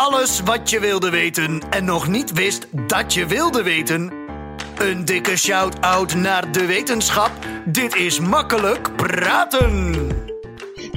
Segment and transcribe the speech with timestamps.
[0.00, 4.12] Alles wat je wilde weten en nog niet wist dat je wilde weten.
[4.78, 7.30] Een dikke shout-out naar de wetenschap.
[7.64, 9.94] Dit is makkelijk praten.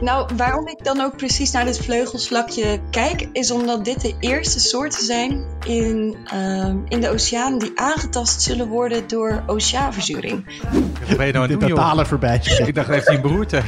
[0.01, 4.59] Nou, waarom ik dan ook precies naar dit vleugelslakje kijk, is omdat dit de eerste
[4.59, 10.61] soorten zijn in, uh, in de oceaan die aangetast zullen worden door oceaanverzuring.
[11.07, 12.07] Wat ben je nou aan het De doen, totale joh?
[12.07, 12.41] voorbij.
[12.65, 13.61] Ik dacht, heeft hij een beroerte?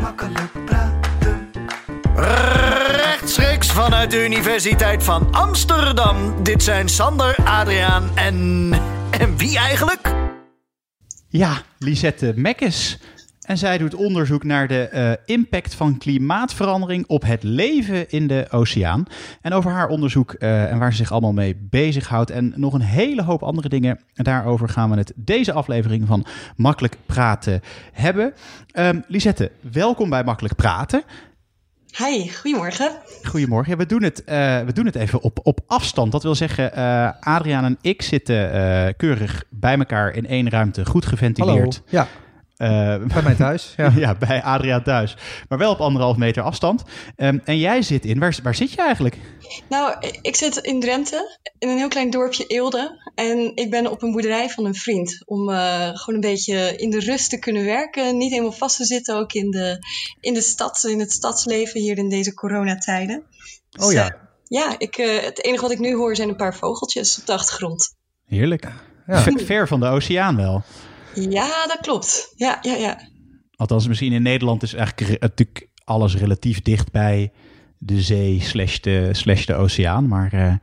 [0.00, 2.57] Makkelijk praten.
[3.66, 6.42] Vanuit de Universiteit van Amsterdam.
[6.42, 8.70] Dit zijn Sander, Adriaan en.
[9.10, 10.14] En wie eigenlijk?
[11.28, 12.98] Ja, Lisette Mekkes.
[13.40, 18.46] En zij doet onderzoek naar de eh, impact van klimaatverandering op het leven in de
[18.50, 19.04] oceaan.
[19.42, 22.30] En over haar onderzoek eh, en waar ze zich allemaal mee bezighoudt.
[22.30, 24.00] En nog een hele hoop andere dingen.
[24.14, 27.60] En daarover gaan we het deze aflevering van Makkelijk Praten
[27.92, 28.32] hebben.
[28.72, 31.02] Ehm Lisette, welkom bij Makkelijk Praten.
[31.96, 32.90] Hi, goedemorgen.
[33.24, 33.70] Goedemorgen.
[33.72, 36.12] Ja, we, doen het, eh, we doen het even op, op afstand.
[36.12, 40.84] Dat wil zeggen, eh Adriaan en ik zitten eh, keurig bij elkaar in één ruimte,
[40.86, 41.16] goed Hallo.
[41.18, 41.82] geventileerd.
[41.88, 42.06] Ja, Eh,
[42.58, 43.72] bij mij thuis.
[43.76, 43.92] Ja.
[43.96, 44.14] ja.
[44.14, 45.16] bij Adriaan thuis.
[45.48, 46.82] Maar wel op anderhalf meter afstand.
[47.16, 49.16] Ehm, en jij zit in, waar, waar zit je eigenlijk?
[49.68, 53.10] Nou, ik zit in Drenthe, in een heel klein dorpje Eelde.
[53.14, 55.22] En ik ben op een boerderij van een vriend.
[55.24, 58.16] Om eh, gewoon een beetje in de rust te kunnen werken.
[58.16, 59.78] Niet helemaal vast te zitten, ook in de,
[60.20, 63.22] in de stad, in het stadsleven hier in deze coronatijden.
[63.70, 64.08] Dus, Oh ja.
[64.08, 64.14] eh,
[64.44, 67.32] ja, ik, eh, het enige wat ik nu hoor zijn een paar vogeltjes op de
[67.32, 67.94] achtergrond.
[68.26, 68.68] Heerlijk.
[69.06, 69.22] Ja.
[69.22, 70.62] Ver van de oceaan wel.
[71.30, 72.32] Ja, dat klopt.
[72.36, 73.08] Ja, ja, ja.
[73.56, 77.32] Althans, misschien in Nederland is eigenlijk natuurlijk alles relatief dicht bij
[77.78, 80.08] de zee slash de, slash de oceaan.
[80.08, 80.54] Maar eh,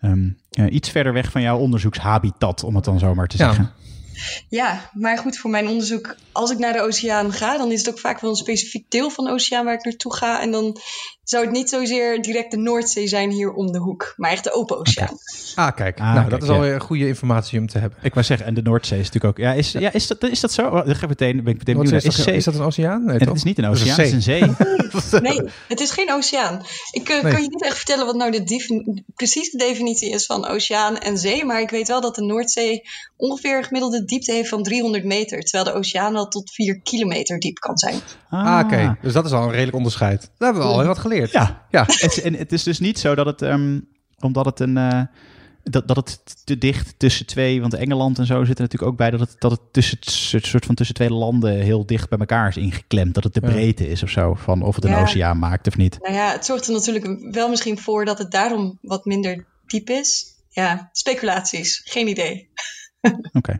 [0.00, 3.44] ehm, eh, iets verder weg van jouw onderzoekshabitat, om het dan zo maar te Ja.
[3.46, 3.72] zeggen.
[4.48, 7.88] Ja, maar goed, voor mijn onderzoek, als ik naar de oceaan ga, dan is het
[7.90, 10.40] ook vaak wel een specifiek deel van de oceaan waar ik naartoe ga.
[10.42, 10.76] En dan
[11.28, 14.52] zou het niet zozeer direct de Noordzee zijn hier om de hoek, maar echt de
[14.52, 15.18] open oceaan.
[15.54, 15.98] Ah, kijk.
[15.98, 16.54] Ah, nou, kijk, dat is ja.
[16.54, 17.98] alweer goede informatie om te hebben.
[18.02, 19.44] Ik wou zeggen, en de Noordzee is natuurlijk ook...
[19.44, 20.66] Ja, is, ja, is, dat, is dat zo?
[20.66, 21.94] Oh, dan ga ik meteen, ben ik meteen benieuwd.
[21.94, 23.04] is, Is, dat, zee- is dat een oceaan?
[23.04, 24.42] Nee, het is niet een oceaan, het is een zee.
[25.20, 26.62] Nee, het is geen oceaan.
[26.90, 27.32] Ik eh, Nee.
[27.32, 31.18] kan je niet echt vertellen wat nou de defini- precieze definitie is van oceaan en
[31.18, 32.82] zee, maar ik weet wel dat de Noordzee
[33.16, 37.38] ongeveer een gemiddelde diepte heeft van 300 meter, terwijl de oceaan wel tot 4 kilometer
[37.38, 38.00] diep kan zijn.
[38.30, 38.96] Ah, oké.
[39.02, 40.20] Dus dat is al een redelijk onderscheid.
[40.20, 41.17] Daar hebben we al heel wat geleerd.
[41.26, 41.84] Ja, Ja.
[41.86, 43.80] Het, is- en het is dus niet zo dat het, ehm,
[44.18, 45.02] omdat het een, eh,
[45.62, 48.98] dat, dat het te dicht tussen twee, want Engeland en zo zit er natuurlijk ook
[48.98, 49.98] bij, dat het, dat het tussen,
[50.30, 53.14] het soort van tussen twee landen heel dicht bij elkaar is ingeklemd.
[53.14, 53.48] Dat het de Ja.
[53.48, 55.00] breedte is of zo, van of het een Ja.
[55.02, 55.98] oceaan maakt of niet.
[56.02, 59.88] Nou ja, het zorgt er natuurlijk wel misschien voor dat het daarom wat minder diep
[59.90, 60.26] is.
[60.48, 62.48] Ja, speculaties, geen idee.
[63.32, 63.58] Oké.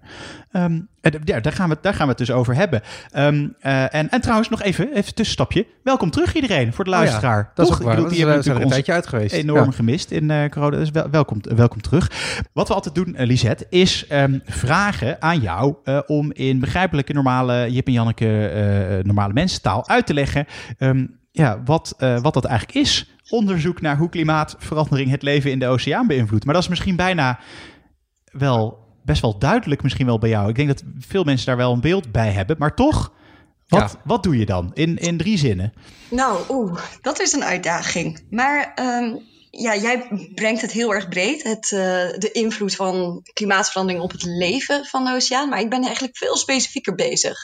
[0.50, 0.80] Ehm,
[1.24, 2.82] ja, daar gaan, we, daar gaan we het dus over hebben.
[3.10, 5.66] Ehm, eh, en, en trouwens, nog even, even een tussenstapje.
[5.82, 7.50] Welkom terug iedereen voor de Oh ja, luisteraar.
[7.54, 7.80] Dat is Toch?
[7.80, 7.96] ook waar.
[7.96, 9.34] Bedoel, is, die eh, hebben er een tijdje uit geweest.
[9.34, 9.70] enorm Ja.
[9.70, 10.76] gemist in eh, corona.
[10.76, 12.10] Dus wel, welkom, welkom terug.
[12.52, 17.12] Wat we altijd doen, eh, Lisette, is ehm, vragen aan jou eh, om in begrijpelijke,
[17.12, 20.46] normale, Jip en Janneke, eh, normale mensentaal uit te leggen
[21.38, 23.10] ja, wat, eh, wat dat eigenlijk is.
[23.28, 26.44] Onderzoek naar hoe klimaatverandering het leven in de oceaan beïnvloedt.
[26.44, 27.38] Maar dat is misschien bijna
[28.24, 30.48] wel best wel duidelijk misschien wel bij jou.
[30.48, 32.56] Ik denk dat veel mensen daar wel een beeld bij hebben.
[32.58, 33.12] Maar toch,
[33.68, 34.00] wat, Ja.
[34.04, 35.72] wat doe je dan in, in drie zinnen?
[36.10, 38.24] Nou, oeh, dat is een uitdaging.
[38.30, 39.16] Maar ehm,
[39.50, 41.78] ja, jij brengt het heel erg breed, het, eh,
[42.18, 45.48] de invloed van klimaatverandering op het leven van de oceaan.
[45.48, 47.36] Maar ik ben eigenlijk veel specifieker bezig.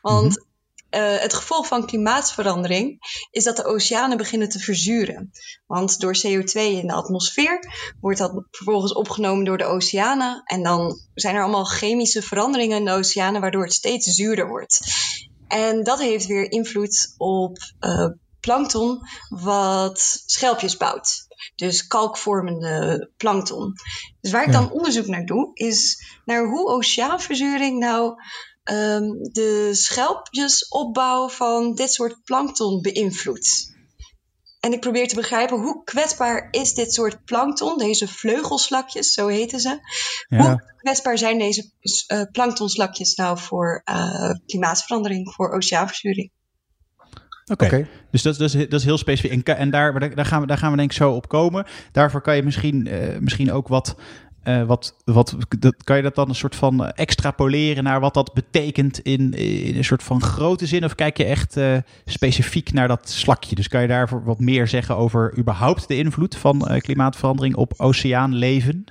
[0.00, 0.46] Want
[0.90, 2.98] eh, het gevolg van klimaatverandering
[3.30, 5.30] is dat de oceanen beginnen te verzuren.
[5.66, 7.60] Want door CO2 in de atmosfeer
[8.00, 10.42] wordt dat vervolgens opgenomen door de oceanen.
[10.44, 14.80] En dan zijn er allemaal chemische veranderingen in de oceanen, waardoor het steeds zuurder wordt.
[15.48, 18.06] En dat heeft weer invloed op eh,
[18.40, 21.26] plankton, wat schelpjes bouwt.
[21.56, 23.72] Dus kalkvormende plankton.
[24.20, 24.60] Dus waar ik Ja.
[24.60, 28.14] dan onderzoek naar doe, is naar hoe oceaanverzuring nou
[28.68, 33.76] ehm, de schelpjesopbouw van dit soort plankton beïnvloedt.
[34.60, 39.60] En ik probeer te begrijpen hoe kwetsbaar is dit soort plankton, deze vleugelslakjes, zo heten
[39.60, 39.78] ze.
[40.28, 40.38] Ja.
[40.38, 41.70] Hoe kwetsbaar zijn deze
[42.06, 46.30] eh planktonslakjes nou voor eh, klimaatverandering, voor oceaanverzuring?
[47.46, 47.88] Oké.
[48.10, 49.48] Dus dat, dat, is, dat is heel specifiek.
[49.48, 51.66] En, en daar, daar gaan we, daar gaan we denk ik zo op komen.
[51.92, 53.96] Daarvoor kan je misschien, eh, misschien ook wat
[54.48, 58.32] eh, wat, wat, dat, kan je dat dan een soort van extrapoleren naar wat dat
[58.34, 60.84] betekent in, in een soort van grote zin?
[60.84, 63.54] Of kijk je echt eh, specifiek naar dat slakje?
[63.54, 67.74] Dus kan je daarvoor wat meer zeggen over überhaupt de invloed van eh, klimaatverandering op
[67.76, 68.84] oceaanleven?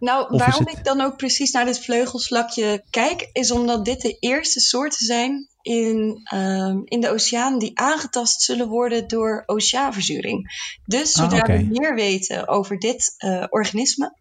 [0.00, 4.00] Nou, is waarom het- ik dan ook precies naar dit vleugelslakje kijk, is omdat dit
[4.00, 10.52] de eerste soorten zijn in, ehm, in de oceaan die aangetast zullen worden door oceaanverzuring.
[10.84, 11.56] Dus Ah, zodra oké.
[11.56, 13.14] we meer weten over dit
[13.50, 14.14] organisme,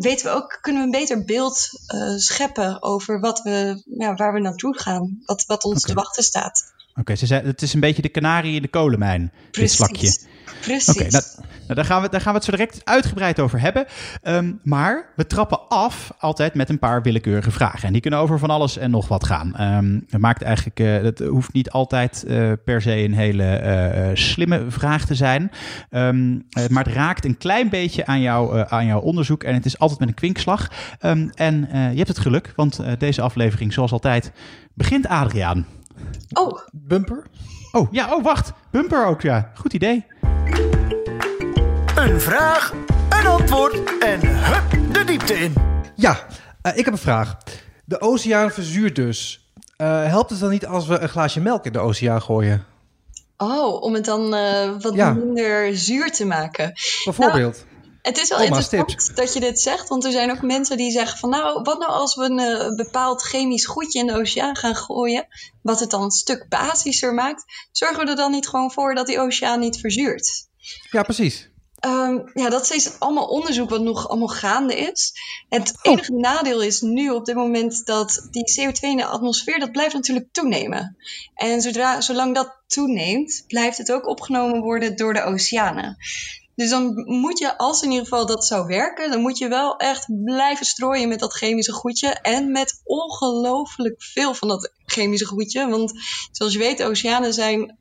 [0.00, 4.32] weten we ook, kunnen we een beter beeld eh, scheppen over wat we, ja, waar
[4.32, 6.72] we naartoe gaan, wat, wat ons te wachten staat.
[6.94, 10.18] Oké, ze zei, het is een beetje de kanarie in de kolenmijn, dit slakje.
[10.60, 10.88] Precies.
[10.88, 13.86] Oké, nou, nou, daar, gaan we, daar gaan we het zo direct uitgebreid over hebben.
[14.22, 17.82] Ehm, maar we trappen af altijd met een paar willekeurige vragen.
[17.82, 19.56] En die kunnen over van alles en nog wat gaan.
[19.56, 24.10] Ehm het maakt eigenlijk, eh, het hoeft niet altijd eh, per se een hele eh,
[24.14, 25.50] slimme vraag te zijn.
[25.90, 29.42] Ehm, eh, maar het raakt een klein beetje aan, jou, aan jouw onderzoek.
[29.42, 30.70] En het is altijd met een kwinkslag.
[31.34, 34.32] En je hebt het geluk, want deze aflevering, zoals altijd,
[34.74, 35.66] begint Adriaan.
[36.32, 37.22] Oh, Bumper?
[37.72, 38.52] Oh, ja, oh, wacht.
[38.70, 39.50] Bumper ook, ja.
[39.54, 40.06] Goed idee.
[41.94, 42.72] Een vraag,
[43.08, 45.54] een antwoord en hup de diepte in.
[45.96, 46.26] Ja,
[46.62, 47.36] eh, ik heb een vraag.
[47.84, 49.50] De oceaan verzuurt dus.
[49.76, 52.64] Eh, helpt het dan niet als we een glaasje melk in de oceaan gooien?
[53.36, 55.12] oh, om het dan eh, wat Ja.
[55.12, 56.72] minder zuur te maken.
[57.04, 57.64] Bijvoorbeeld.
[58.02, 61.18] Het is wel interessant dat je dit zegt, want er zijn ook mensen die zeggen
[61.18, 64.76] van nou, wat nou als we een eh, bepaald chemisch goedje in de oceaan gaan
[64.76, 65.26] gooien,
[65.62, 69.06] wat het dan een stuk basischer maakt, zorgen we er dan niet gewoon voor dat
[69.06, 70.48] die oceaan niet verzuurt?
[70.90, 71.48] Ja, precies.
[71.80, 75.12] Ehm, ja, dat is allemaal onderzoek wat nog allemaal gaande is.
[75.48, 75.92] Het Oh.
[75.92, 79.94] enige nadeel is nu op dit moment dat die CO2 in de atmosfeer, dat blijft
[79.94, 80.96] natuurlijk toenemen.
[81.34, 85.96] En zodra, zolang dat toeneemt, blijft het ook opgenomen worden door de oceanen.
[86.60, 89.76] Dus dan moet je, als in ieder geval dat zou werken, dan moet je wel
[89.76, 92.08] echt blijven strooien met dat chemische goedje.
[92.08, 95.68] En met ongelooflijk veel van dat chemische goedje.
[95.68, 95.92] Want
[96.32, 97.76] zoals je weet, de oceanen zijn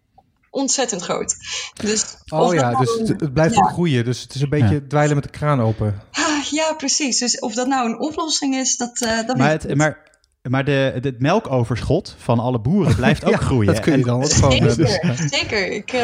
[0.52, 1.36] ontzettend groot.
[1.74, 3.64] Dus Oh ja, nou dus een- het, het blijft ja.
[3.64, 4.06] groeien.
[4.06, 6.02] Dus het is een beetje dweilen met de kraan open.
[6.12, 7.18] Ah, ja, precies.
[7.20, 9.78] Dus of dat nou een oplossing is, dat, eh dat Maar, weet ik het, niet.
[9.78, 10.09] maar,
[10.42, 13.74] maar de, het melkoverschot van alle boeren blijft ook Ja, groeien.
[13.74, 14.52] Dat kun je dan ook gewoon...
[14.52, 15.72] eh, dus- Zeker, zeker.
[15.72, 16.02] Ik, eh,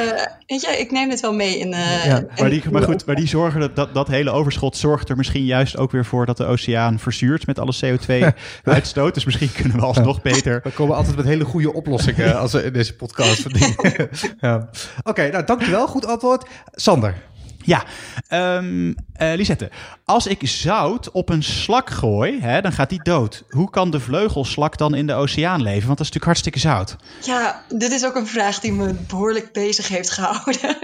[0.48, 1.60] weet je, ik neem het wel mee.
[1.60, 4.78] In, eh, Ja, Maar, die, maar goed, maar die zorgen dat, dat, dat hele overschot
[4.78, 9.14] zorgt er misschien juist ook weer voor dat de oceaan verzuurt met alle CO2-uitstoot.
[9.14, 10.60] Dus misschien kunnen we alsnog beter.
[10.64, 14.10] We komen altijd met hele goede oplossingen als we in deze podcast verdienen.
[14.40, 14.70] ja.
[15.04, 15.88] Oké, nou dankjewel.
[15.88, 16.48] Goed antwoord.
[16.72, 17.16] Sander.
[17.66, 17.84] Ja,
[18.28, 19.70] eh, Lisette,
[20.06, 23.44] als ik zout op een slak gooi, hè, dan gaat die dood.
[23.50, 25.88] Hoe kan de vleugelslak dan in de oceaan leven?
[25.88, 26.96] Want dat is natuurlijk hartstikke zout.
[27.22, 30.78] Ja, dit is ook een vraag die me behoorlijk bezig heeft gehouden.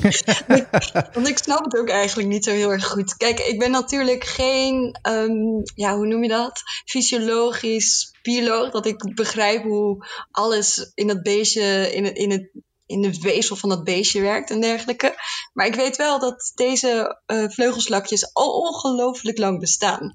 [1.14, 3.16] Want ik snap het ook eigenlijk niet zo heel erg goed.
[3.16, 6.62] Kijk, ik ben natuurlijk geen, ehm, ja, hoe noem je dat?
[6.84, 8.70] Fysiologisch bioloog.
[8.70, 12.50] Dat ik begrijp hoe alles in dat beestje, in het, in het,
[12.90, 15.14] in het weefsel van dat beestje werkt en dergelijke.
[15.52, 20.12] Maar ik weet wel dat deze eh, vleugelslakjes al ongelooflijk lang bestaan.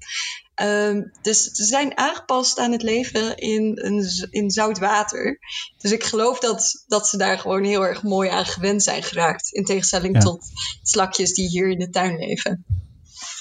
[0.54, 5.38] Ehm, dus ze zijn aangepast aan het leven in, z- in zout water.
[5.78, 9.52] Dus ik geloof dat, dat ze daar gewoon heel erg mooi aan gewend zijn geraakt.
[9.52, 10.20] In tegenstelling Ja.
[10.20, 10.44] tot
[10.82, 12.64] slakjes die hier in de tuin leven.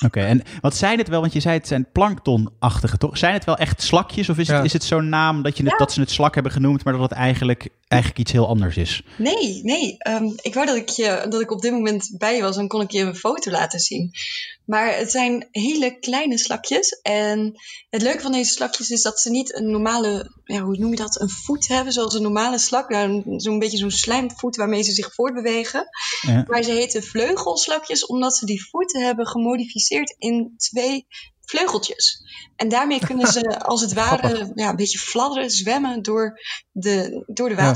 [0.06, 1.22] Oké, en wat zijn het wel?
[1.22, 3.18] Want je zei het zijn planktonachtige, toch?
[3.18, 4.30] Zijn het wel echt slakjes?
[4.30, 4.56] Of is, Ja.
[4.56, 6.94] het, is het zo'n naam dat, je het, dat ze het slak hebben genoemd, maar
[6.94, 9.04] dat het eigenlijk, eigenlijk iets heel anders is?
[9.18, 9.96] Nee, nee.
[9.98, 12.56] ehm, ik wou dat ik, je, dat ik op dit moment bij je was.
[12.56, 14.12] Dan kon ik je een foto laten zien.
[14.66, 16.90] Maar het zijn hele kleine slakjes.
[17.02, 17.54] En
[17.90, 20.96] het leuke van deze slakjes is dat ze niet een normale, ja, hoe noem je
[20.96, 21.94] dat, een voet hebben.
[21.94, 22.90] Zoals een normale slak.
[22.90, 25.88] Nou, een- Zo'n beetje zo'n slijmvoet waarmee ze zich voortbewegen.
[26.22, 26.44] Ja.
[26.48, 31.08] Maar ze heten vleugelslakjes omdat ze die voeten hebben gemodificeerd in twee
[31.42, 32.24] vleugeltjes.
[32.56, 36.40] En daarmee kunnen ze als het ware ja, een beetje fladderen, zwemmen door
[36.72, 37.74] de, door de Ja.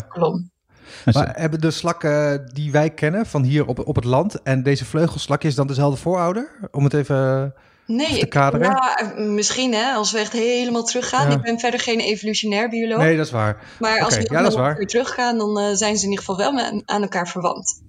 [1.06, 4.86] Maar hebben de slakken die wij kennen van hier op, op het land en deze
[4.86, 6.50] vleugelslakjes dan dezelfde voorouder?
[6.72, 7.54] Om het even...
[7.86, 8.68] Nee, te ik- kaderen?
[8.68, 11.30] ja, eh, misschien hè, als we echt helemaal teruggaan.
[11.30, 11.36] Ja.
[11.36, 12.98] Ik ben verder geen evolutionair bioloog.
[12.98, 13.58] Nee, dat is waar.
[13.80, 16.52] maar als we ja, dat weer teruggaan, dan eh, zijn ze in ieder geval wel
[16.52, 17.82] met, aan elkaar verwant.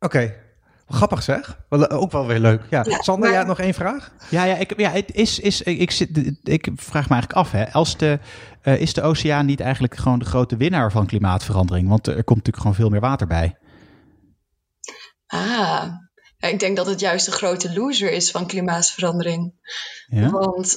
[0.00, 0.34] Oké.
[0.88, 1.58] Grappig zeg.
[1.68, 2.62] Wel, eh, ook wel weer leuk.
[2.70, 2.84] Ja.
[2.88, 4.12] Ja, Sander, maar- jij had nog één vraag?
[4.28, 6.08] Ja, ja, ik, ja het is, is, ik, ik, zit,
[6.42, 8.18] ik vraag me eigenlijk af, hè, als de,
[8.66, 11.88] eh, is de oceaan niet eigenlijk gewoon de grote winnaar van klimaatverandering?
[11.88, 13.56] Want er komt natuurlijk gewoon veel meer water bij.
[15.26, 15.84] Ah,
[16.38, 19.52] ik denk dat het juist de grote loser is van klimaatverandering.
[20.06, 20.30] Ja?
[20.30, 20.76] Want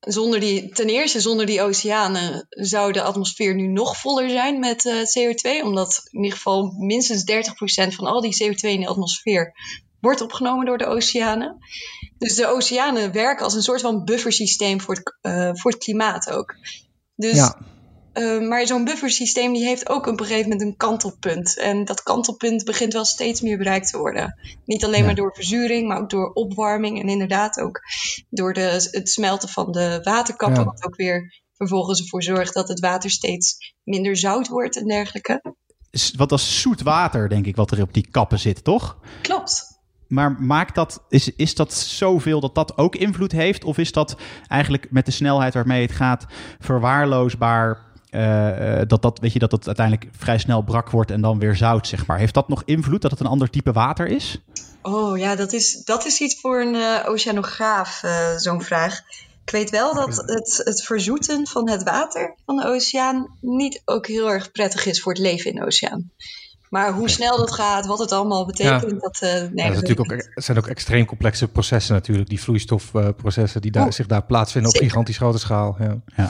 [0.00, 4.86] zonder die, ten eerste, zonder die oceanen zou de atmosfeer nu nog voller zijn met
[4.86, 5.64] eh, CO2.
[5.64, 7.22] Omdat in ieder geval minstens
[7.90, 9.52] 30% van al die CO2 in de atmosfeer
[10.00, 11.58] wordt opgenomen door de oceanen.
[12.18, 16.30] Dus de oceanen werken als een soort van buffersysteem voor het, uh, voor het klimaat
[16.30, 16.54] ook.
[17.22, 17.58] Dus, Ja.
[18.14, 21.58] uh, maar zo'n buffersysteem die heeft ook op een gegeven moment een kantelpunt.
[21.58, 24.38] En dat kantelpunt begint wel steeds meer bereikt te worden.
[24.64, 25.04] Niet alleen Ja.
[25.06, 27.00] maar door verzuring, maar ook door opwarming.
[27.00, 27.80] En inderdaad ook
[28.30, 30.58] door de, het smelten van de waterkappen.
[30.58, 30.64] Ja.
[30.64, 35.42] Wat ook weer vervolgens ervoor zorgt dat het water steeds minder zout wordt en dergelijke.
[36.16, 38.98] Wat als zoet water, denk ik, wat er op die kappen zit, toch?
[39.22, 39.71] Klopt.
[40.12, 43.64] Maar maakt dat, is, is dat zoveel dat dat ook invloed heeft?
[43.64, 44.16] Of is dat
[44.48, 46.26] eigenlijk met de snelheid waarmee het gaat
[46.58, 47.90] verwaarloosbaar?
[48.12, 51.38] eh, eh, dat, dat, weet je, dat het uiteindelijk vrij snel brak wordt en dan
[51.38, 52.18] weer zout, zeg maar.
[52.18, 54.40] Heeft dat nog invloed dat het een ander type water is?
[54.82, 58.02] Oh ja, dat is, dat is iets voor een eh, oceanograaf,
[58.36, 59.00] zo'n vraag.
[59.44, 64.06] Ik weet wel dat het, het verzoeten van het water van de oceaan niet ook
[64.06, 66.10] heel erg prettig is voor het leven in de oceaan.
[66.72, 69.88] Maar hoe snel dat gaat, wat het allemaal betekent, dat, eh nee, Ja, dat dat
[69.88, 73.92] natuurlijk ook, zijn ook extreem complexe processen natuurlijk, die vloeistofprocessen die daar, Oh.
[73.92, 75.76] zich daar plaatsvinden op gigantisch grote schaal.
[75.78, 76.00] Ja.
[76.16, 76.28] Mhm.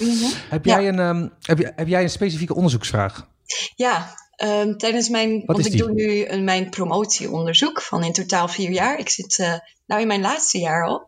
[0.49, 0.81] Heb, Ja.
[0.81, 3.27] jij een, ehm, heb, je, heb jij een specifieke onderzoeksvraag?
[3.75, 5.43] Ja, ehm, tijdens mijn.
[5.47, 5.81] want is ik die?
[5.81, 8.99] doe nu een, mijn promotieonderzoek van in totaal vier jaar.
[8.99, 9.55] Ik zit uh,
[9.87, 11.07] nou in mijn laatste jaar al.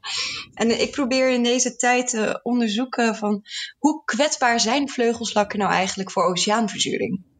[0.54, 3.42] En ik probeer in deze tijd te uh, onderzoeken van
[3.78, 7.32] hoe kwetsbaar zijn vleugelslakken nou eigenlijk voor oceaanverzuring?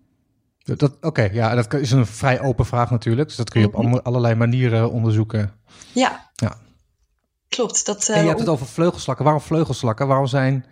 [0.65, 3.29] Dat- Oké, ja, dat is een vrij open vraag natuurlijk.
[3.29, 3.83] Dus dat kun je op Mhm.
[3.85, 5.53] andere- allerlei manieren onderzoeken.
[5.93, 6.57] Ja, Ja.
[7.49, 7.87] klopt.
[7.87, 9.25] Dat, En je uh, hebt het over vleugelslakken.
[9.25, 10.07] Waarom vleugelslakken?
[10.07, 10.67] Waarom, zijn,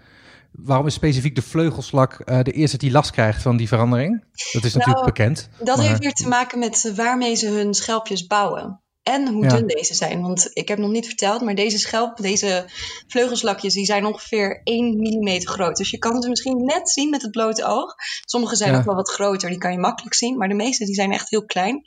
[0.52, 4.24] waarom is specifiek de vleugelslak eh, de eerste die last krijgt van die verandering?
[4.52, 5.48] Dat is natuurlijk bekend.
[5.58, 8.81] dat maar- heeft weer te maken met waarmee ze hun schelpjes bouwen.
[9.02, 9.48] En hoe Ja.
[9.56, 10.20] dun deze zijn.
[10.22, 12.64] Want ik heb nog niet verteld, maar deze schelp, deze
[13.06, 15.76] vleugelslakjes, die zijn ongeveer 1 mm groot.
[15.76, 17.94] Dus je kan ze misschien net zien met het blote oog.
[18.24, 18.78] Sommige zijn Ja.
[18.78, 20.36] ook wel wat groter, die kan je makkelijk zien.
[20.36, 21.82] Maar de meeste die zijn echt heel klein.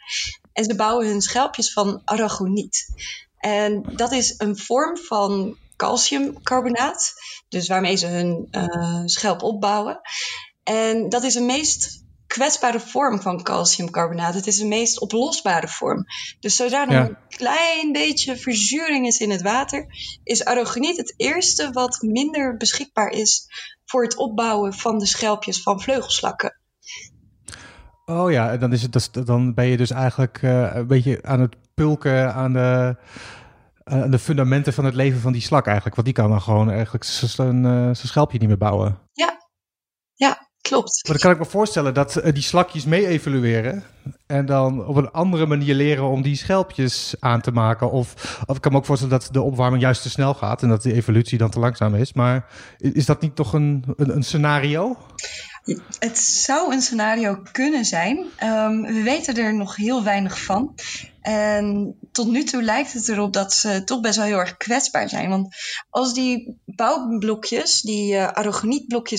[0.53, 2.85] En ze bouwen hun schelpjes van aragoniet.
[3.37, 7.13] En dat is een vorm van calciumcarbonaat.
[7.49, 9.99] Dus waarmee ze hun eh, schelp opbouwen.
[10.63, 12.03] En dat is de meest
[12.35, 14.33] kwetsbare vorm van calciumcarbonaat.
[14.33, 16.05] Het is de meest oplosbare vorm.
[16.39, 17.05] Dus zodra er Ja.
[17.05, 19.85] een klein beetje verzuring is in het water,
[20.23, 23.47] is aragoniet het eerste wat minder beschikbaar is
[23.85, 26.59] voor het opbouwen van de schelpjes van vleugelslakken.
[28.05, 31.19] Oh ja, en dan, is het, dus- dan ben je dus eigenlijk eh, een beetje
[31.23, 32.95] aan het pulken aan de,
[33.83, 35.95] aan de fundamenten van het leven van die slak eigenlijk.
[35.95, 38.99] Want die kan dan gewoon eigenlijk zijn eh, zijn schelpje niet meer bouwen.
[40.17, 41.01] Ja, klopt.
[41.03, 43.83] Maar dan kan ik me voorstellen dat eh, die slakjes mee evolueren.
[44.25, 47.91] En dan op een andere manier leren om die schelpjes aan te maken.
[47.91, 50.61] Of, of ik kan me ook voorstellen dat de opwarming juist te snel gaat.
[50.61, 52.13] En dat de evolutie dan te langzaam is.
[52.13, 52.45] Maar
[52.77, 54.97] is dat niet toch een, een, een scenario?
[55.99, 58.25] Het zou een scenario kunnen zijn.
[58.35, 60.75] Ehm, we weten er nog heel weinig van.
[61.25, 65.09] En tot nu toe lijkt het erop dat ze toch best wel heel erg kwetsbaar
[65.09, 65.29] zijn.
[65.29, 65.55] Want
[65.89, 68.29] als die bouwblokjes, die uh,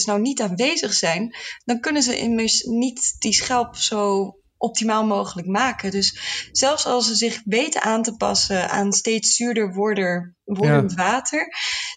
[0.05, 5.91] nou niet aanwezig zijn, dan kunnen ze immers niet die schelp zo optimaal mogelijk maken.
[5.91, 6.19] Dus
[6.53, 10.97] zelfs als ze zich weten aan te passen aan steeds zuurder worden, wordend ja.
[10.97, 11.53] water,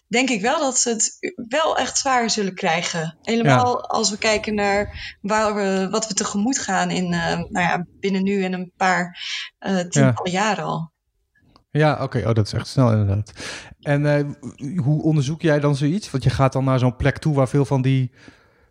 [0.06, 3.18] denk ik wel dat ze het wel echt zwaar zullen krijgen.
[3.22, 3.86] Helemaal ja.
[3.86, 8.22] als we kijken naar waar we, wat we tegemoet gaan in, uh, nou ja, binnen
[8.22, 9.18] nu en een paar
[9.60, 10.40] uh, tientallen ja.
[10.40, 10.92] jaren al.
[11.70, 12.02] Ja, oké.
[12.02, 12.24] Okay.
[12.24, 13.32] Oh, dat is echt snel inderdaad.
[13.80, 16.10] En uh, hoe onderzoek jij dan zoiets?
[16.10, 18.12] Want je gaat dan naar zo'n plek toe waar veel van die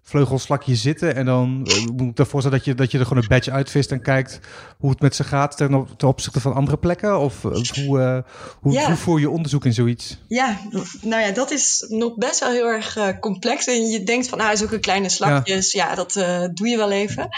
[0.09, 1.15] vleugelslakjes zitten.
[1.15, 3.51] En dan uh, moet ik ervoor stellen dat je, dat je er gewoon een badge
[3.51, 4.39] uitvist en kijkt
[4.79, 7.19] hoe het met ze gaat ten, op, ten opzichte van andere plekken?
[7.19, 8.17] Of, of hoe, uh,
[8.59, 8.85] hoe, ja.
[8.85, 10.17] hoe voer je onderzoek in zoiets?
[10.27, 10.57] Ja,
[11.01, 13.67] nou ja, dat is nog best wel heel erg uh, complex.
[13.67, 16.91] En je denkt van, nou, zulke kleine slakjes, ja, ja dat uh, doe je wel
[16.91, 17.29] even.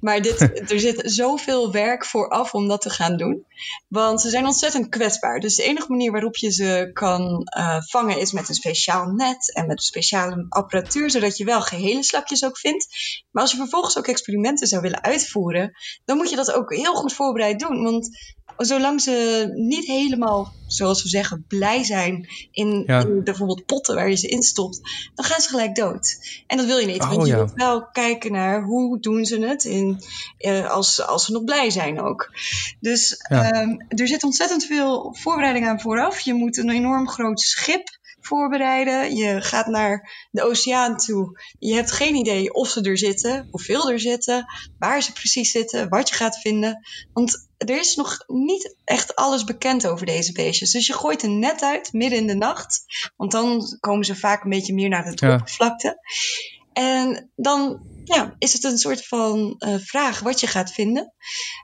[0.00, 0.40] Maar dit,
[0.72, 3.44] er zit zoveel werk vooraf om dat te gaan doen.
[3.88, 5.40] Want ze zijn ontzettend kwetsbaar.
[5.40, 7.48] Dus de enige manier waarop je ze kan
[7.86, 12.02] vangen is met een speciaal net en met speciale apparatuur, zodat je wel gehele
[12.44, 12.86] ook vindt.
[13.30, 15.72] Maar als je vervolgens ook experimenten zou willen uitvoeren,
[16.04, 17.82] dan moet je dat ook heel goed voorbereid doen.
[17.82, 18.08] Want
[18.56, 23.00] zolang ze niet helemaal, zoals we zeggen, blij zijn in, ja.
[23.00, 24.80] in bijvoorbeeld potten waar je ze instopt,
[25.14, 26.18] dan gaan ze gelijk dood.
[26.46, 27.40] En dat wil je niet, oh, want je ja.
[27.42, 30.02] moet wel kijken naar hoe doen ze het in,
[30.38, 32.30] uh, als, als ze nog blij zijn ook.
[32.80, 33.62] Dus ja.
[33.62, 36.20] um, er zit ontzettend veel voorbereiding aan vooraf.
[36.20, 37.95] Je moet een enorm groot schip
[38.26, 39.16] voorbereiden.
[39.16, 41.40] Je gaat naar de oceaan toe.
[41.58, 44.44] Je hebt geen idee of ze er zitten, hoeveel er zitten,
[44.78, 46.86] waar ze precies zitten, wat je gaat vinden.
[47.12, 50.70] Want er is nog niet echt alles bekend over deze beestjes.
[50.70, 52.84] Dus je gooit een net uit midden in de nacht.
[53.16, 55.44] Want dan komen ze vaak een beetje meer naar de ja.
[56.76, 61.12] En dan ja, is het een soort van uh, vraag wat je gaat vinden.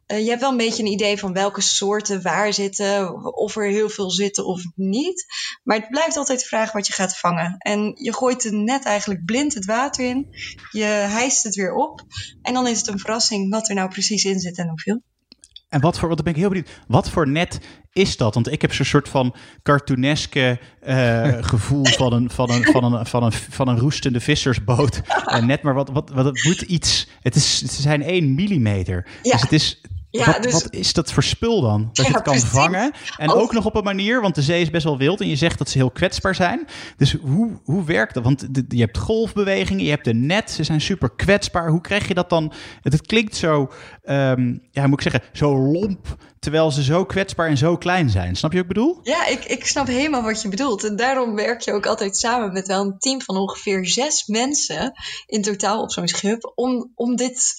[0.06, 3.64] Uh, je hebt wel een beetje een idee van welke soorten waar zitten, of er
[3.64, 5.24] heel veel zitten of niet.
[5.62, 7.56] Maar het blijft altijd de vraag wat je gaat vangen.
[7.58, 10.28] En je gooit het net eigenlijk blind het water in,
[10.70, 12.00] je hijst het weer op.
[12.42, 15.02] En dan is het een verrassing wat er nou precies in zit en hoeveel.
[15.72, 17.60] En wat voor, wat ben ik heel benieuwd, wat voor net
[17.92, 18.34] is dat?
[18.34, 23.06] Want ik heb zo'n soort van cartooneske uh, gevoel van een, van, een, van, een,
[23.06, 25.02] van, een, van een roestende vissersboot.
[25.24, 29.06] En net maar wat, wat, wat het moet iets, het, is, het zijn 1 millimeter.
[29.22, 29.32] Ja.
[29.32, 29.80] Dus het is,
[30.20, 30.52] ja, wat, dus...
[30.52, 31.88] wat, is dat voor spul dan?
[31.92, 32.92] Dat je het kan vangen.
[33.16, 35.20] En ook nog op een manier, want de zee is best wel wild.
[35.20, 36.66] En je zegt dat ze heel kwetsbaar zijn.
[36.96, 38.22] Dus hoe, hoe werkt dat?
[38.24, 40.50] Want je hebt golfbewegingen, je hebt de net.
[40.50, 41.68] Ze zijn super kwetsbaar.
[41.68, 42.52] Hoe krijg je dat dan?
[42.82, 43.72] Het, het klinkt zo,
[44.04, 48.36] um, ja, moet ik zeggen, zo lomp terwijl ze zo kwetsbaar en zo klein zijn.
[48.36, 48.98] Snap je wat ik bedoel?
[49.02, 50.84] Ja, ik, ik snap helemaal wat je bedoelt.
[50.84, 54.92] En daarom werk je ook altijd samen met wel een team van ongeveer zes mensen
[55.26, 57.54] in totaal op zo'n schip om, om dit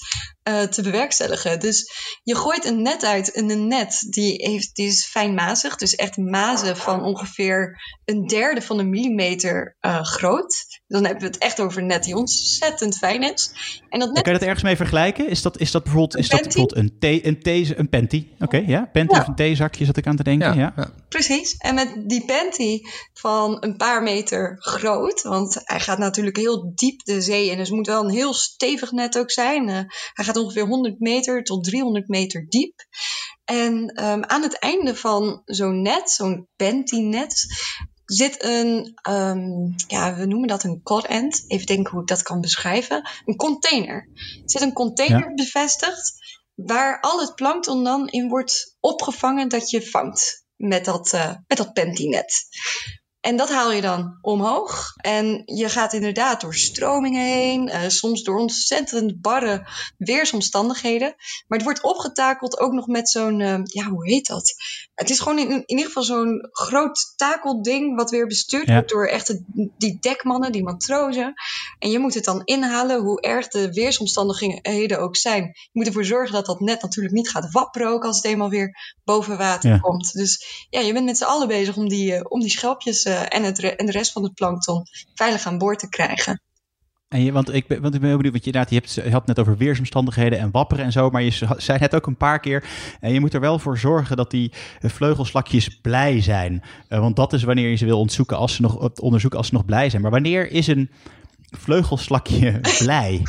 [0.49, 1.59] uh, te bewerkstelligen.
[1.59, 1.91] Dus
[2.23, 5.75] je gooit een net uit en een net die, heeft, die is fijnmazig.
[5.75, 10.81] Dus echt mazen van ongeveer een derde van een millimeter uh, groot.
[10.87, 13.51] Dan hebben we het echt over een net die ontzettend fijn is.
[13.89, 14.23] En dat net...
[14.23, 15.29] Kan je dat ergens mee vergelijken?
[15.29, 18.27] Is dat, is dat bijvoorbeeld, is dat bijvoorbeeld een, een, een panty?
[18.33, 18.72] Oké, okay, ja.
[18.81, 19.21] Panty ja.
[19.21, 20.57] of een theezakje zat ik aan te denken.
[20.57, 20.93] Ja, ja.
[21.09, 21.57] Precies.
[21.57, 22.81] En met die panty
[23.13, 27.57] van een paar meter groot, want hij gaat natuurlijk heel diep de zee in.
[27.57, 29.69] Dus het moet wel een heel stevig net ook zijn.
[29.69, 29.75] Uh,
[30.13, 32.85] hij gaat ongeveer 100 meter tot 300 meter diep.
[33.45, 37.45] En um, aan het einde van zo'n net, zo'n panty-net,
[38.05, 41.43] zit een, um, ja, we noemen dat een cod end.
[41.47, 43.09] Even denken hoe ik dat kan beschrijven.
[43.25, 44.09] Een container.
[44.15, 45.33] Er zit een container ja.
[45.33, 46.22] bevestigd
[46.55, 51.57] waar al het plankton dan in wordt opgevangen dat je vangt met dat, uh, met
[51.57, 52.33] dat pantynet.
[53.23, 54.93] En dat haal je dan omhoog.
[54.95, 61.15] En je gaat inderdaad door stromingen heen, uh, soms door ontzettend barre weersomstandigheden.
[61.47, 64.53] Maar het wordt opgetakeld ook nog met zo'n, uh, ja, hoe heet dat?
[64.95, 68.73] Het is gewoon in, in ieder geval zo'n groot takelding wat weer bestuurd ja.
[68.73, 69.39] wordt door echt
[69.77, 71.33] die dekmannen, die matrozen.
[71.79, 75.43] En je moet het dan inhalen, hoe erg de weersomstandigheden ook zijn.
[75.43, 78.49] Je moet ervoor zorgen dat dat net natuurlijk niet gaat wapperen ook als het eenmaal
[78.49, 79.77] weer boven water ja.
[79.77, 80.13] komt.
[80.13, 83.43] Dus ja, je bent met z'n allen bezig om die, uh, om die schelpjes en,
[83.43, 86.41] het, en de rest van het plankton veilig aan boord te krijgen.
[87.13, 89.11] En je, want ik ben, want ik ben heel benieuwd, want je, inderdaad, je, hebt,
[89.11, 92.17] had het net over weersomstandigheden en wapperen en zo, maar je zei net ook een
[92.17, 92.63] paar keer,
[92.99, 96.63] en je moet er wel voor zorgen dat die vleugelslakjes blij zijn.
[96.87, 99.65] Want dat is wanneer je ze wil onderzoeken als ze nog, onderzoeken als ze nog
[99.65, 100.01] blij zijn.
[100.01, 100.89] Maar wanneer is een
[101.59, 103.21] vleugelslakje blij?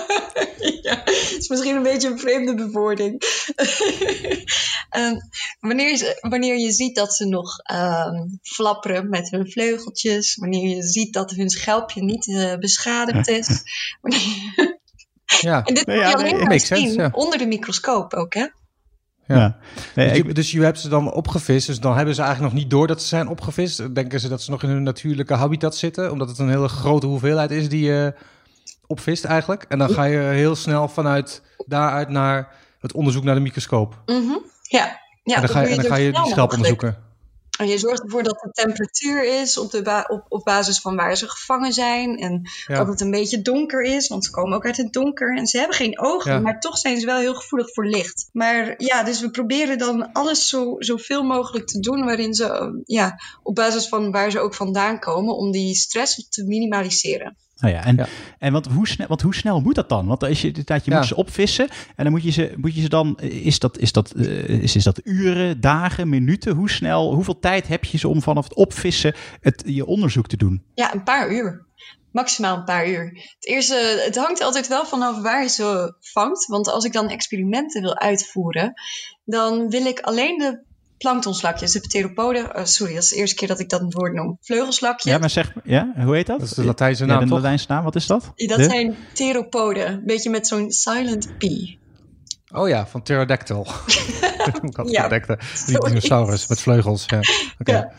[0.82, 3.22] ja, het is misschien een beetje een vreemde bewoording.
[4.96, 5.18] um,
[5.68, 11.12] wanneer, wanneer je ziet dat ze nog um, flapperen met hun vleugeltjes, wanneer je ziet
[11.12, 13.62] dat hun schelpje niet uh, beschadigd is.
[15.40, 15.64] ja.
[15.64, 17.10] En dit nee, ja, alleen maar zien ja.
[17.12, 18.46] onder de microscoop ook, hè?
[19.36, 19.56] Ja.
[19.94, 22.62] Nee, dus, je, dus, je, hebt ze dan opgevist, dus dan hebben ze eigenlijk nog
[22.62, 23.94] niet door dat ze zijn opgevist.
[23.94, 27.06] Denken ze dat ze nog in hun natuurlijke habitat zitten, omdat het een hele grote
[27.06, 28.14] hoeveelheid is die je
[28.86, 29.64] opvist eigenlijk.
[29.68, 32.48] En dan ga je heel snel vanuit daaruit naar
[32.80, 34.02] het onderzoek naar de microscoop.
[34.06, 34.40] Mm -hmm.
[34.62, 35.34] Ja, ja.
[35.34, 36.96] En dan ga je, en dan ga je die schelp onderzoeken.
[37.62, 40.96] En je zorgt ervoor dat de temperatuur is op, de ba op, op basis van
[40.96, 42.18] waar ze gevangen zijn.
[42.18, 42.76] En ja.
[42.76, 45.36] dat het een beetje donker is, want ze komen ook uit het donker.
[45.36, 46.38] En ze hebben geen ogen, ja.
[46.38, 48.28] maar toch zijn ze wel heel gevoelig voor licht.
[48.32, 53.20] Maar ja, dus we proberen dan alles zo, zoveel mogelijk te doen waarin ze, ja,
[53.42, 57.36] op basis van waar ze ook vandaan komen, om die stress te minimaliseren.
[57.62, 58.06] Nou ja, en, ja.
[58.38, 60.06] en want, hoe snel, want hoe snel moet dat dan?
[60.06, 60.96] Want als je, dat je ja.
[60.96, 63.92] moet ze opvissen en dan moet je ze, moet je ze dan, is dat, is,
[63.92, 66.54] dat, uh, is, is dat uren, dagen, minuten?
[66.54, 70.36] Hoe snel, hoeveel tijd heb je ze om vanaf het opvissen het, je onderzoek te
[70.36, 70.62] doen?
[70.74, 71.66] Ja, een paar uur.
[72.12, 73.04] Maximaal een paar uur.
[73.34, 76.46] Het eerste, het hangt altijd wel vanaf waar je ze vangt.
[76.46, 78.72] Want als ik dan experimenten wil uitvoeren,
[79.24, 80.64] dan wil ik alleen de
[81.02, 82.50] planktonslakjes, de pteropoden.
[82.56, 84.38] Uh, sorry, dat is de eerste keer dat ik dat woord noem.
[84.40, 85.12] Vleugelslakjes.
[85.12, 86.40] Ja, maar zeg, ja, hoe heet dat?
[86.40, 88.32] Dat is de Latijnse naam, ja, de Latijnse naam, wat is dat?
[88.36, 88.64] Dat de?
[88.64, 91.44] zijn pteropoden, een beetje met zo'n silent P.
[92.54, 93.66] Oh ja, van pterodactyl.
[94.84, 95.08] ja,
[95.66, 97.04] die dinosaurus met vleugels.
[97.06, 97.20] Ja.
[97.58, 97.74] Okay.
[97.74, 97.92] Ja.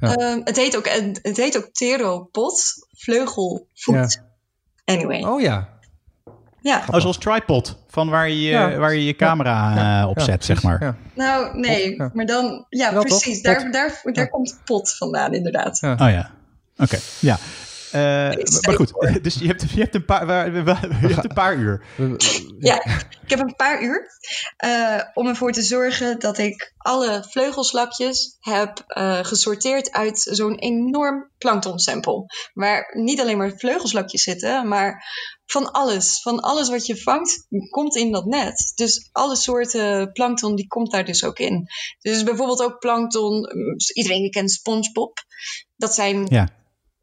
[0.00, 0.32] Ja.
[0.32, 0.88] Um, het, heet ook,
[1.22, 2.62] het heet ook pteropod,
[2.96, 3.66] vleugelvoet.
[3.84, 4.94] Ja.
[4.94, 5.22] Anyway.
[5.22, 5.77] Oh ja,
[6.60, 6.82] ja.
[6.90, 8.76] Oh, zoals tripod, van waar je ja.
[8.76, 10.02] waar je, je camera ja.
[10.02, 10.96] uh, op zet, zeg maar.
[11.14, 13.42] Nou, nee, maar dan, ja, precies.
[13.42, 15.82] Daar, daar, daar komt pot vandaan, inderdaad.
[15.82, 16.30] Oh ja,
[16.72, 17.00] oké, okay.
[17.20, 17.38] ja.
[17.92, 18.00] Eh,
[18.60, 21.84] maar goed, dus je hebt, je hebt, een, paar, je hebt een paar uur.
[22.58, 22.84] Ja,
[23.22, 24.06] ik heb een paar uur
[24.56, 31.30] eh, om ervoor te zorgen dat ik alle vleugelslakjes heb eh, gesorteerd uit zo'n enorm
[31.38, 32.26] planktonsample.
[32.52, 35.04] Waar niet alleen maar vleugelslakjes zitten, maar
[35.46, 36.22] van alles.
[36.22, 38.72] Van alles wat je vangt, komt in dat net.
[38.74, 41.66] Dus alle soorten plankton, die komt daar dus ook in.
[42.00, 45.18] Dus bijvoorbeeld ook plankton, mm, iedereen kent SpongeBob.
[45.76, 46.57] Dat zijn Ja.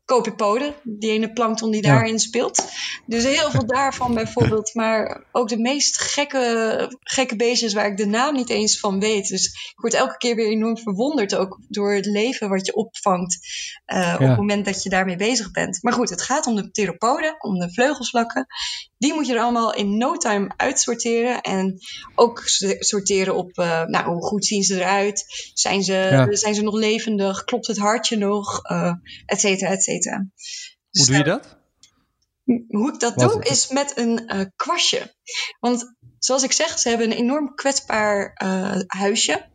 [0.06, 1.94] Copepoden, die ene plankton die Ja.
[1.94, 2.64] daarin speelt.
[3.06, 4.74] Dus heel veel daarvan bijvoorbeeld.
[4.86, 9.28] Maar ook de meest gekke, gekke beestjes waar ik de naam niet eens van weet.
[9.28, 13.38] Dus ik word elke keer weer enorm verwonderd ook door het leven wat je opvangt
[13.86, 15.78] eh, op het moment dat je daarmee bezig bent.
[15.82, 18.46] Maar goed, het gaat om de theropoden, om de vleugelslakken.
[18.98, 21.42] Die moet je er allemaal in no time uitsorteren.
[21.42, 21.78] En
[22.16, 22.42] ook
[22.80, 25.26] sorteren op uh, nou, hoe goed zien ze eruit.
[25.54, 26.36] Zijn ze, Ja.
[26.36, 27.44] zijn ze nog levendig?
[27.44, 28.70] Klopt het hartje nog?
[28.72, 28.94] Uh,
[29.26, 29.94] et cetera, et cetera.
[30.00, 31.58] Dus, Hoe doe je dat?
[32.68, 35.16] Hoe ik dat Wat- doe is met een uh, kwastje.
[35.60, 39.50] Want zoals ik zeg, ze hebben een enorm kwetsbaar uh, huisje.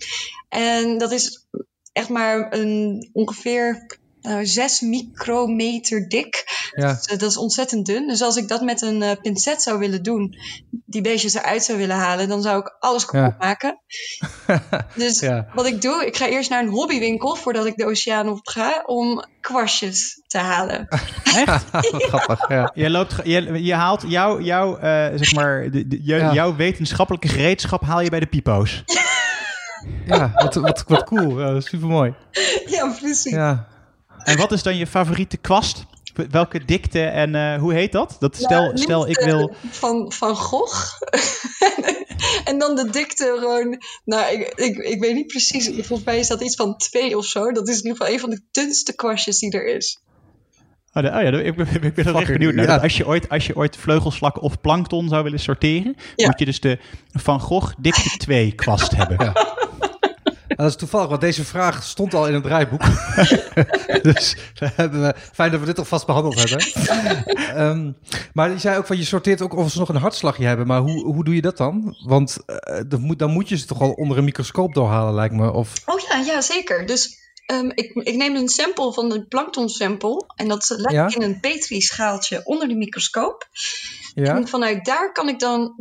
[0.49, 1.49] En dat is
[1.93, 6.45] echt maar een ongeveer uh, 6 micrometer dik.
[6.75, 6.93] Ja.
[6.93, 8.07] Dus, uh, dat is ontzettend dun.
[8.07, 10.35] Dus als ik dat met een uh, pincet zou willen doen,
[10.87, 13.37] die beestjes eruit zou willen halen, dan zou ik alles kapot Ja.
[13.47, 13.79] maken.
[14.95, 15.47] dus Ja.
[15.55, 18.83] wat ik doe, ik ga eerst naar een hobbywinkel voordat ik de oceaan op ga
[18.87, 20.87] om kwastjes te halen.
[21.47, 21.65] Wat
[22.09, 22.49] grappig.
[22.49, 22.71] Ja.
[22.75, 27.83] Je, loopt, je, je haalt jouw jou, eh, zeg maar, de, de- jouw wetenschappelijke gereedschap
[27.83, 28.85] haal je bij de pipo's.
[30.07, 31.41] Ja, wat, wat, wat cool.
[31.41, 32.15] Ja, super mooi.
[32.67, 33.33] ja, precies.
[33.33, 33.67] Ja.
[34.31, 35.85] En wat is dan je favoriete kwast?
[36.31, 38.17] Welke dikte en eh, hoe heet dat?
[38.19, 39.49] dat stel, Nou, stel niet, ik wil...
[39.49, 41.01] eh, Van, van Gogh.
[42.45, 43.79] en dan de dikte gewoon...
[44.05, 45.67] Nou, ik, ik, ik weet niet precies.
[45.67, 47.53] Volgens mij is dat iets van twee of zo.
[47.53, 49.99] Dat is in ieder geval een van de dunste kwastjes die er is.
[50.93, 52.67] Oh, de- oh ja, ik ben, ik ben er echt benieuwd naar.
[52.67, 52.77] ja.
[52.77, 56.27] Als, je ooit, als je ooit vleugelslakken of plankton zou willen sorteren, Ja.
[56.27, 56.79] moet je dus de
[57.13, 59.25] Van Gogh dikte 2 kwast hebben.
[59.25, 59.59] Ja.
[60.61, 62.83] Dat is toevallig, want deze vraag stond al in het draaiboek.
[64.03, 66.59] dus hebben we, fijn dat we dit alvast behandeld hebben.
[67.55, 67.93] Ehm,
[68.33, 70.67] maar je zei ook van je sorteert ook of ze nog een hartslagje hebben.
[70.67, 71.97] Maar hoe, hoe doe je dat dan?
[72.05, 75.35] Want eh, dan, moet, dan moet je ze toch al onder een microscoop doorhalen, lijkt
[75.35, 75.53] me.
[75.53, 76.87] Of, Oh ja, ja zeker.
[76.87, 80.25] Dus ehm, ik, ik neem een sample van de plankton sample.
[80.35, 81.07] En dat leg Ja.
[81.07, 83.49] ik in een Petri-schaaltje onder de microscoop.
[84.15, 84.37] ja?
[84.37, 85.75] En vanuit daar kan ik dan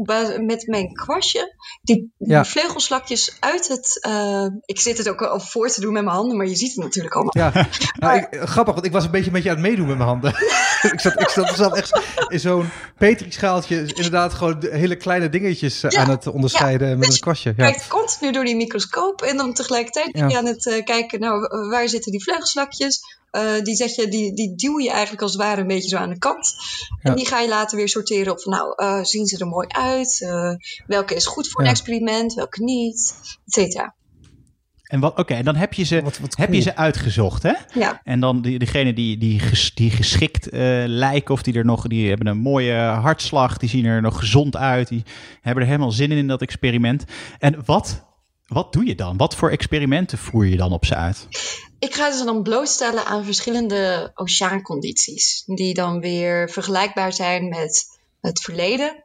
[0.46, 3.98] met mijn kwastje die, vleugelslakjes uit het...
[4.02, 6.76] eh, ik zit het ook al voor te doen met mijn handen, maar je ziet
[6.76, 7.52] het natuurlijk allemaal.
[7.54, 7.68] Ja,
[8.00, 10.10] nou, ik, grappig, want ik was een beetje met je aan het meedoen met mijn
[10.10, 10.30] handen.
[10.94, 16.10] ik, zat, ik zat echt in zo'n Petri-schaaltje, inderdaad gewoon hele kleine dingetjes eh, aan
[16.10, 17.54] het onderscheiden met dus een kwastje.
[17.58, 17.64] Ja.
[17.64, 21.48] kijkt continu door die microscoop en dan tegelijkertijd ben je aan het eh, kijken, nou,
[21.70, 23.00] waar zitten die vleugelslakjes?
[23.32, 25.98] Eh, die, zet je, die, die duw je eigenlijk als het ware een beetje zo
[25.98, 26.56] aan de kant.
[27.02, 29.68] En die ga je later weer sorteren op van, nou, eh, zien ze er mooi
[29.68, 30.22] uit?
[30.22, 30.52] Eh,
[30.88, 31.68] welke is goed voor Ja.
[31.68, 33.14] een experiment, welke niet?
[33.46, 33.96] Et cetera.
[34.84, 37.54] En wat, oké, en dan heb je ze, Wat- wat heb je ze uitgezocht, hè?
[37.74, 41.66] Ja, En dan die, degene die, die, ges- die geschikt eh, lijken, of die er
[41.66, 45.04] nog, die hebben een mooie hartslag, die zien er nog gezond uit, die
[45.42, 47.04] hebben er helemaal zin in in dat experiment.
[47.40, 48.08] En wat,
[48.50, 49.18] wat doe je dan?
[49.18, 51.28] Wat voor experimenten voer je dan op ze uit?
[51.80, 55.44] ik ga ze dan blootstellen aan verschillende oceaancondities.
[55.46, 59.04] Die dan weer vergelijkbaar zijn met het verleden,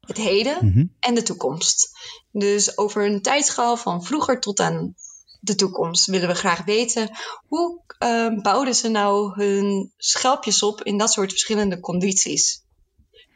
[0.00, 0.84] het heden Mhm.
[1.00, 1.90] en de toekomst.
[2.30, 4.94] Dus over een tijdschaal van vroeger tot aan
[5.40, 7.10] de toekomst willen we graag weten
[7.46, 12.63] hoe eh, bouwden ze nou hun schelpjes op in dat soort verschillende condities.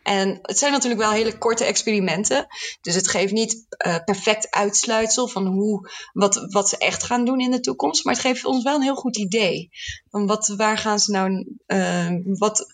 [0.08, 2.46] En het zijn natuurlijk wel hele korte experimenten.
[2.80, 7.40] Dus het geeft niet eh, perfect uitsluitsel van hoe, wat, wat ze echt gaan doen
[7.40, 8.04] in de toekomst.
[8.04, 9.70] Maar het geeft ons wel een heel goed idee.
[10.10, 12.66] Van wat, waar gaan ze nou, eh, wat,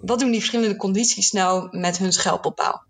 [0.00, 2.82] wat doen die verschillende condities nou met hun schelpopbouw?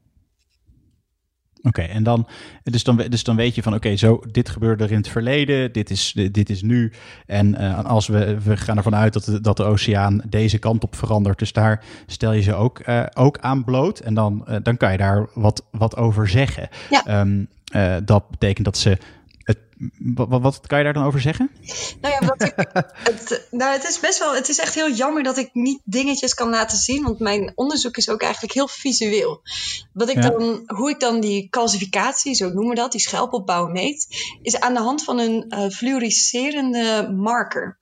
[1.62, 2.27] Oké, en dan
[2.62, 5.72] dus, dan, dus dan weet je van, oké, zo, dit gebeurde er in het verleden,
[5.72, 6.92] dit is, dit is nu.
[7.27, 10.83] En eh, als we, we gaan ervan uit dat de, dat de oceaan deze kant
[10.83, 13.98] op verandert, dus daar stel je ze ook, eh, ook aan bloot.
[13.98, 16.68] En dan, eh, dan kan je daar wat, wat over zeggen.
[16.90, 17.07] Ja.
[17.07, 18.98] Ehm, eh, dat betekent dat ze.
[19.99, 21.51] Wat, wat- kan je daar dan over zeggen?
[22.01, 22.55] Nou ja, wat ik,
[23.11, 26.35] het, nou, het is best wel, het is echt heel jammer dat ik niet dingetjes
[26.35, 29.42] kan laten zien, want mijn onderzoek is ook eigenlijk heel visueel.
[29.92, 30.31] Wat ik Ja.
[30.31, 34.07] dan, hoe ik dan die calcificatie, zo noemen we dat, die schelpopbouw meet,
[34.42, 37.81] is aan de hand van een eh, fluoriserende marker.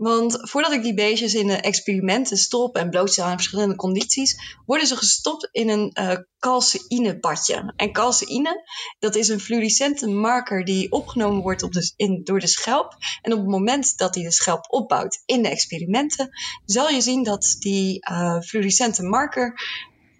[0.00, 4.86] Want voordat ik die beestjes in de experimenten stop en blootstel aan verschillende condities, worden
[4.86, 7.72] ze gestopt in een uh, calceinebadje.
[7.76, 12.96] En calceïne, dat is een fluorescente marker die opgenomen wordt op in, door de schelp.
[13.22, 16.28] En op het moment dat hij de schelp opbouwt in de experimenten,
[16.64, 19.60] zal je zien dat die uh, fluorescente marker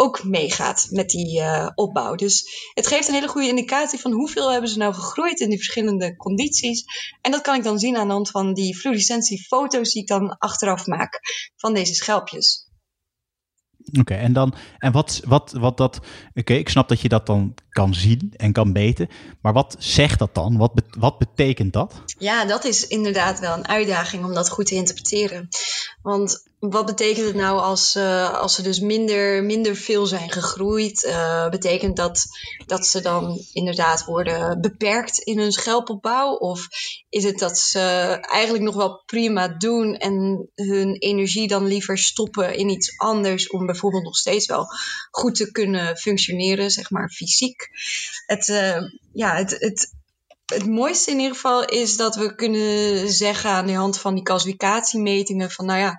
[0.00, 2.14] ook meegaat met die uh, opbouw.
[2.14, 5.58] Dus het geeft een hele goede indicatie van hoeveel hebben ze nou gegroeid in die
[5.58, 6.84] verschillende condities.
[7.20, 10.38] En dat kan ik dan zien aan de hand van die fluorescentiefoto's die ik dan
[10.38, 11.20] achteraf maak
[11.56, 12.68] van deze schelpjes.
[13.98, 16.00] Oké, en dan en wat, wat, wat dat.
[16.34, 19.08] Oké, ik snap dat je dat dan kan zien en kan meten.
[19.40, 20.56] Maar wat zegt dat dan?
[20.56, 22.02] Wat, wat betekent dat?
[22.18, 25.48] Ja, dat is inderdaad wel een uitdaging om dat goed te interpreteren.
[26.02, 31.04] Want wat betekent het nou als, uh, als ze dus minder, minder veel zijn gegroeid?
[31.04, 32.24] Uh, betekent dat
[32.66, 36.34] dat ze dan inderdaad worden beperkt in hun schelpopbouw?
[36.34, 36.68] Of
[37.08, 37.80] is het dat ze
[38.20, 43.66] eigenlijk nog wel prima doen en hun energie dan liever stoppen in iets anders om
[43.66, 44.66] bijvoorbeeld nog steeds wel
[45.10, 47.59] goed te kunnen functioneren, zeg maar fysiek?
[48.26, 48.78] Het, uh,
[49.12, 49.94] ja, het, het,
[50.46, 54.24] het mooiste in ieder geval is dat we kunnen zeggen aan de hand van die
[54.24, 55.98] classificatiemetingen van nou ja,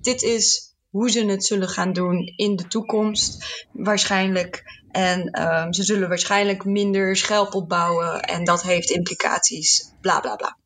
[0.00, 4.62] dit is hoe ze het zullen gaan doen in de toekomst waarschijnlijk.
[4.90, 10.56] En um, ze zullen waarschijnlijk minder schelp opbouwen en dat heeft implicaties, bla bla bla.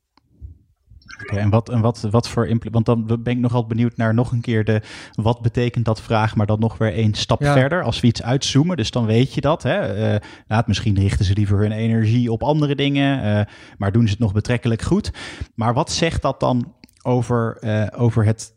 [1.21, 2.59] Oké, en wat, en wat, wat voor?
[2.71, 6.37] Want dan ben ik nogal benieuwd naar nog een keer de wat betekent dat vraag,
[6.37, 7.53] maar dan nog weer één stap ja.
[7.53, 7.83] verder.
[7.83, 9.63] Als we iets uitzoomen, dus dan weet je dat.
[9.63, 10.13] Hè?
[10.15, 13.45] Uh, nou, misschien richten ze liever hun energie op andere dingen, uh,
[13.79, 15.11] maar doen ze het nog betrekkelijk goed.
[15.55, 18.56] Maar wat zegt dat dan over, uh, over het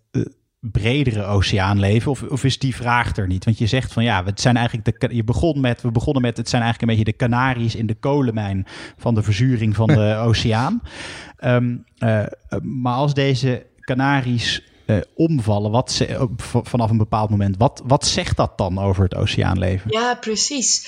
[0.60, 2.12] bredere oceaanleven?
[2.12, 3.46] Of, of is die vraag er niet?
[3.46, 6.38] Want je zegt van ja, het zijn eigenlijk de, je begon met, we begonnen met,
[6.38, 8.66] het zijn eigenlijk een beetje de kanaries in de kolenmijn
[8.98, 10.82] van de verzuring van de oceaan.
[11.44, 12.24] Um, uh,
[12.62, 16.28] maar als deze kanaries uh, omvallen, wat ze,
[16.64, 19.92] vanaf een bepaald moment, wat, wat zegt dat dan over het oceaanleven?
[19.92, 20.88] Ja, precies.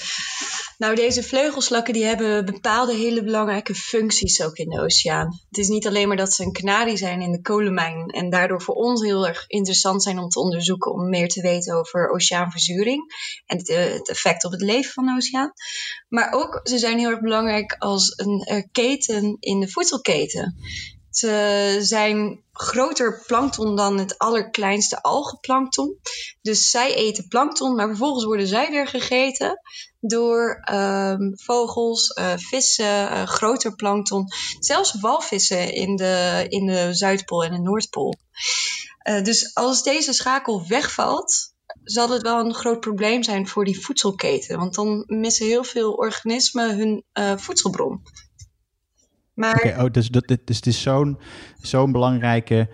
[0.81, 5.39] Nou, deze vleugelslakken die hebben bepaalde hele belangrijke functies ook in de oceaan.
[5.49, 8.61] Het is niet alleen maar dat ze een kanarie zijn in de kolenmijn en daardoor
[8.61, 13.13] voor ons heel erg interessant zijn om te onderzoeken, om meer te weten over oceaanverzuring
[13.45, 15.53] en het, het effect op het leven van de oceaan.
[16.09, 20.55] Maar ook ze zijn heel erg belangrijk als een uh, keten in de voedselketen.
[21.11, 25.97] Ze zijn groter plankton dan het allerkleinste algenplankton.
[26.41, 29.61] Dus zij eten plankton, maar vervolgens worden zij weer gegeten
[29.99, 34.25] door um, vogels, uh, vissen, uh, groter plankton,
[34.59, 38.15] zelfs walvissen in de, in de Zuidpool en de Noordpool.
[39.23, 44.57] Dus als deze schakel wegvalt, zal het wel een groot probleem zijn voor die voedselketen.
[44.57, 47.03] Want dan missen heel veel organismen hun
[47.39, 48.01] voedselbron.
[49.41, 49.55] Maar...
[49.55, 51.17] Okay, oh, dus, dat, dus is zo'n
[51.61, 52.69] zo'n belangrijke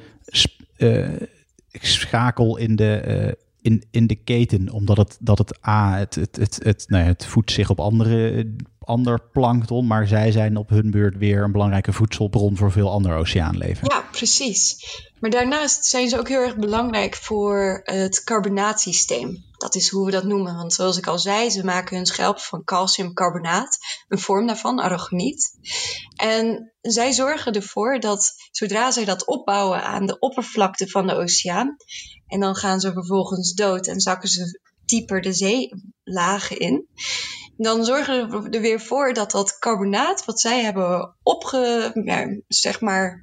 [1.71, 6.59] schakel in de in, in de keten, omdat het, dat het A, het, het, het,
[6.63, 8.51] het, nou ja, het voedt zich op andere,
[8.87, 13.15] ander plankton, maar zij zijn op hun beurt weer een belangrijke voedselbron voor veel ander
[13.15, 13.87] oceaanleven.
[13.89, 14.75] Ja, precies.
[15.19, 19.45] Maar daarnaast zijn ze ook heel erg belangrijk voor het carbonatsysteem.
[19.57, 20.55] Dat is hoe we dat noemen.
[20.55, 25.51] Want zoals ik al zei, ze maken hun schelp van calciumcarbonaat, een vorm daarvan, aragoniet.
[26.15, 31.75] En zij zorgen ervoor dat zodra zij dat opbouwen aan de oppervlakte van de oceaan,
[32.27, 36.87] en dan gaan ze vervolgens dood en zakken ze dieper de zeelagen in.
[37.57, 41.91] Dan zorgen we er weer voor dat dat carbonaat wat zij hebben opge...
[42.03, 43.21] Ja, zeg maar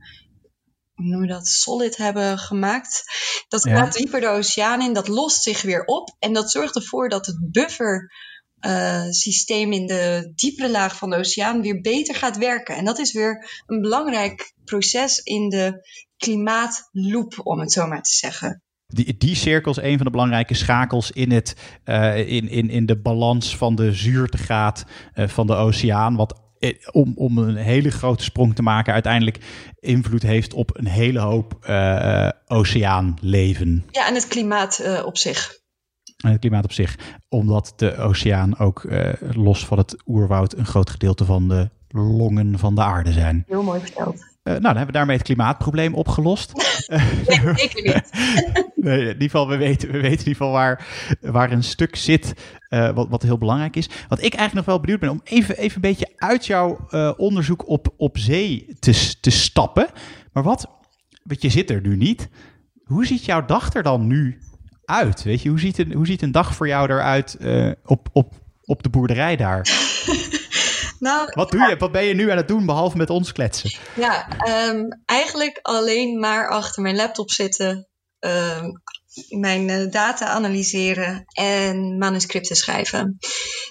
[0.94, 3.04] hoe noem je dat, solid hebben gemaakt.
[3.48, 3.76] Dat ja.
[3.76, 6.16] gaat dieper de oceaan in, dat lost zich weer op.
[6.18, 8.12] En dat zorgt ervoor dat het buffer
[8.60, 12.76] uh, systeem in de diepere laag van de oceaan weer beter gaat werken.
[12.76, 18.14] En dat is weer een belangrijk proces in de klimaatloop, om het zo maar te
[18.14, 18.62] zeggen.
[18.94, 22.86] Die, die cirkel is een van de belangrijke schakels in, het, uh, in, in, in
[22.86, 26.16] de balans van de zuurtegraad uh, van de oceaan.
[26.16, 26.42] Wat
[26.92, 29.38] om, om een hele grote sprong te maken, uiteindelijk
[29.80, 33.84] invloed heeft op een hele hoop uh, oceaanleven.
[33.90, 35.58] Ja, en het klimaat uh, op zich.
[36.24, 36.98] En het klimaat op zich.
[37.28, 42.58] Omdat de oceaan ook uh, los van het oerwoud een groot gedeelte van de longen
[42.58, 43.44] van de aarde zijn.
[43.46, 44.32] Heel mooi verteld.
[44.44, 46.52] Uh, nou, dan hebben we daarmee het klimaatprobleem opgelost.
[46.56, 48.10] nee, zeker niet.
[48.84, 50.86] nee, in ieder geval, we weten, we weten in ieder geval waar,
[51.20, 52.34] waar een stuk zit
[52.70, 53.88] uh, wat, wat heel belangrijk is.
[54.08, 57.12] Wat ik eigenlijk nog wel benieuwd ben om even, even een beetje uit jouw uh,
[57.16, 59.88] onderzoek op, op zee te, te stappen.
[60.32, 60.70] Maar wat,
[61.22, 62.28] want je zit er nu niet.
[62.84, 64.38] Hoe ziet jouw dag er dan nu
[64.84, 65.22] uit?
[65.22, 67.38] Weet je, hoe ziet een, hoe ziet een dag voor jou eruit
[67.84, 68.32] op, op,
[68.64, 69.62] op de boerderij daar?
[70.98, 71.76] Nou, Wat doe je?
[71.76, 73.78] Wat ben je nu aan het doen behalve met ons kletsen?
[73.96, 78.70] Ja, ehm, eigenlijk alleen maar achter mijn laptop zitten, ehm,
[79.28, 83.18] mijn eh, data analyseren en manuscripten schrijven.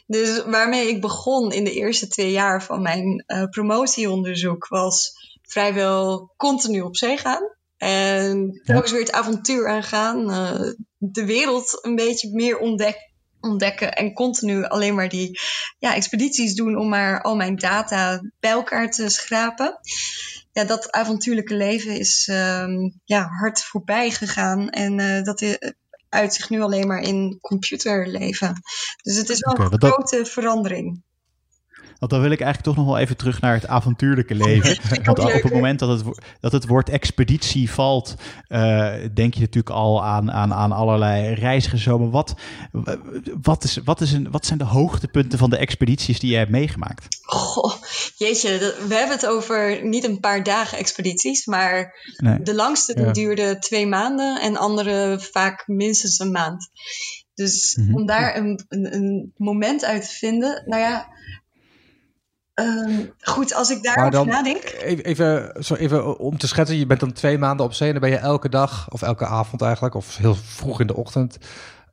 [0.05, 6.33] Dus waarmee ik begon in de eerste twee jaar van mijn eh, promotieonderzoek was vrijwel
[6.37, 7.51] continu op zee gaan.
[7.77, 13.12] En telkens weer het avontuur aangaan, eh, de wereld een beetje meer ontdekken
[13.43, 15.39] ontdekken en continu alleen maar die
[15.79, 19.79] ja, expedities doen om maar al mijn data bij elkaar te schrapen.
[20.51, 25.41] Ja, dat avontuurlijke leven is ehm, ja, hard voorbij gegaan en uh, dat
[26.09, 28.61] uit zich nu alleen maar in computerleven.
[29.01, 31.03] Dus het is wel een dat- grote verandering.
[32.03, 34.77] Want dan wil ik eigenlijk toch nog wel even terug naar het avontuurlijke leven.
[35.05, 38.15] Want op het moment dat het, dat het woord expeditie valt,
[38.47, 42.09] eh, denk je natuurlijk al aan, aan, aan allerlei reisgezomen.
[42.11, 42.33] Wat,
[43.41, 46.51] wat, is, wat, is een, wat zijn de hoogtepunten van de expedities die je hebt
[46.51, 47.07] meegemaakt?
[47.21, 47.73] Goh,
[48.15, 52.41] jeetje, we hebben het over niet een paar dagen expedities, maar Nee.
[52.41, 53.11] de langste die Ja.
[53.11, 56.69] duurde twee maanden en andere vaak minstens een maand.
[57.33, 57.95] Dus Mhm.
[57.95, 61.11] om daar een, een, een moment uit te vinden, nou ja.
[62.53, 64.63] Ehm, goed, als ik daarover nadenk.
[64.81, 68.11] even, even om te schetsen, je bent dan twee maanden op zee en dan ben
[68.11, 71.37] je elke dag, of elke avond eigenlijk, of heel vroeg in de ochtend,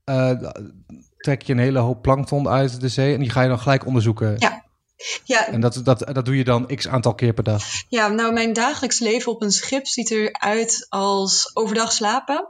[0.04, 0.32] eh,
[1.16, 3.86] trek je een hele hoop plankton uit de zee en die ga je dan gelijk
[3.86, 4.34] onderzoeken.
[4.38, 4.68] Ja.
[5.24, 7.64] Ja, En dat, dat, dat doe je dan x aantal keer per dag.
[7.88, 12.48] Ja, nou, mijn dagelijks leven op een schip ziet eruit als overdag slapen.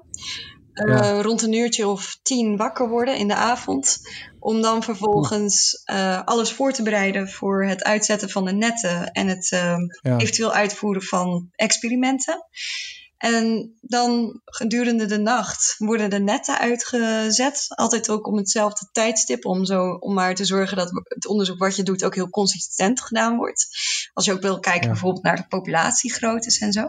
[0.73, 1.21] Eh.
[1.21, 3.99] Rond een uurtje of tien wakker worden in de avond.
[4.39, 9.27] Om dan vervolgens eh, alles voor te bereiden voor het uitzetten van de netten en
[9.29, 10.17] het eh, Ja.
[10.19, 12.47] eventueel uitvoeren van experimenten.
[13.17, 17.65] En dan gedurende de nacht worden de netten uitgezet.
[17.69, 19.45] Altijd ook om hetzelfde tijdstip.
[19.47, 23.01] Om, zo, om maar te zorgen dat het onderzoek wat je doet ook heel consistent
[23.01, 23.69] gedaan wordt.
[24.13, 24.89] Als je ook wil kijken Ja.
[24.93, 26.89] bijvoorbeeld naar de populatiegroottes en zo.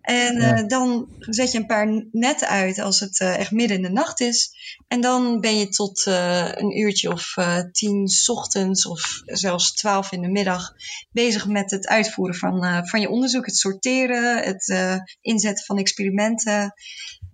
[0.00, 0.56] En Ja.
[0.56, 3.90] eh, dan zet je een paar netten uit als het eh, echt midden in de
[3.90, 4.50] nacht is.
[4.88, 7.34] En dan ben je tot eh, een uurtje of
[7.72, 10.72] tien 's ochtends of zelfs twaalf in de middag
[11.12, 13.46] bezig met het uitvoeren van, van je onderzoek.
[13.46, 14.74] Het sorteren, het
[15.20, 16.74] inzetten van experimenten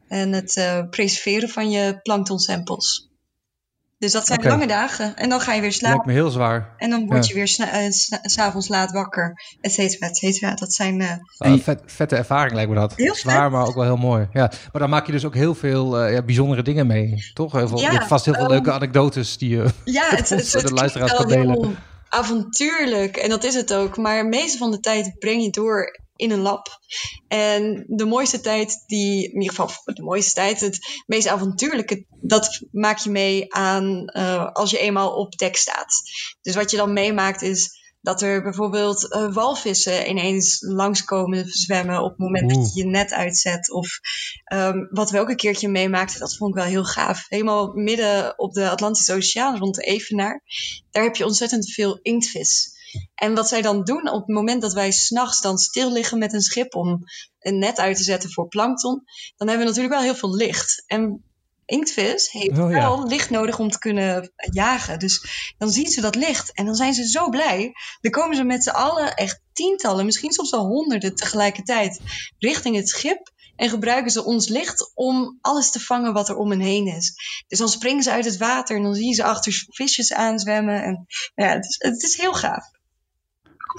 [0.09, 3.09] en het preserveren van je planktonsamples.
[4.05, 5.17] Dus dat zijn lange dagen.
[5.17, 5.97] En dan ga je weer slapen.
[5.97, 6.75] Lijkt me heel zwaar.
[6.77, 7.29] En dan word Ja.
[7.29, 10.55] je weer eh, sna- s'avonds laat wakker, et cetera, et cetera.
[10.55, 11.01] Dat zijn...
[11.01, 12.93] eh, Eh, vet, vette ervaring lijkt me dat.
[12.97, 14.29] Heel Zwaar, maar ook wel heel mooi.
[14.33, 17.53] Ja, maar dan maak je dus ook heel veel eh, ja, bijzondere dingen mee, toch?
[17.53, 19.65] Heel veel, Ja, je hebt vast heel veel ehm, leuke anekdotes die je...
[19.85, 21.51] Ja, het, het, het, de luisteraars wel kan delen.
[21.63, 21.75] heel
[22.09, 23.97] avontuurlijk en dat is het ook.
[23.97, 26.81] Maar de meeste van de tijd breng je door in een lab.
[27.29, 32.61] En de mooiste tijd, die, in ieder geval de mooiste tijd, het meest avontuurlijke, dat
[32.71, 36.03] maak je mee aan eh, als je eenmaal op dek staat.
[36.43, 42.11] Dus wat je dan meemaakt is dat er bijvoorbeeld eh, walvissen ineens langskomen zwemmen op
[42.11, 43.73] het moment dat je je net uitzet.
[43.73, 43.99] Of
[44.45, 47.25] ehm, wat we ook een keertje meemaakten, dat vond ik wel heel gaaf.
[47.29, 50.43] Helemaal midden op de Atlantische Oceaan, rond de Evenaar.
[50.91, 52.74] Daar heb je ontzettend veel inktvis.
[53.15, 56.33] En wat zij dan doen op het moment dat wij s'nachts dan stil liggen met
[56.33, 57.05] een schip om
[57.39, 59.03] een net uit te zetten voor plankton,
[59.37, 60.85] dan hebben we natuurlijk wel heel veel licht.
[60.87, 61.25] En
[61.67, 62.79] inktvis heeft Oh, ja.
[62.79, 64.99] wel licht nodig om te kunnen jagen.
[64.99, 65.25] Dus
[65.59, 67.73] dan zien ze dat licht en dan zijn ze zo blij.
[68.01, 72.01] Dan komen ze met z'n allen, echt tientallen, misschien soms wel honderden tegelijkertijd,
[72.39, 73.33] richting het schip.
[73.57, 77.15] En gebruiken ze ons licht om alles te vangen wat er om hen heen is.
[77.49, 80.83] Dus dan springen ze uit het water en dan zie je ze achter visjes aanzwemmen.
[80.83, 82.71] En ja, het is, het is heel gaaf.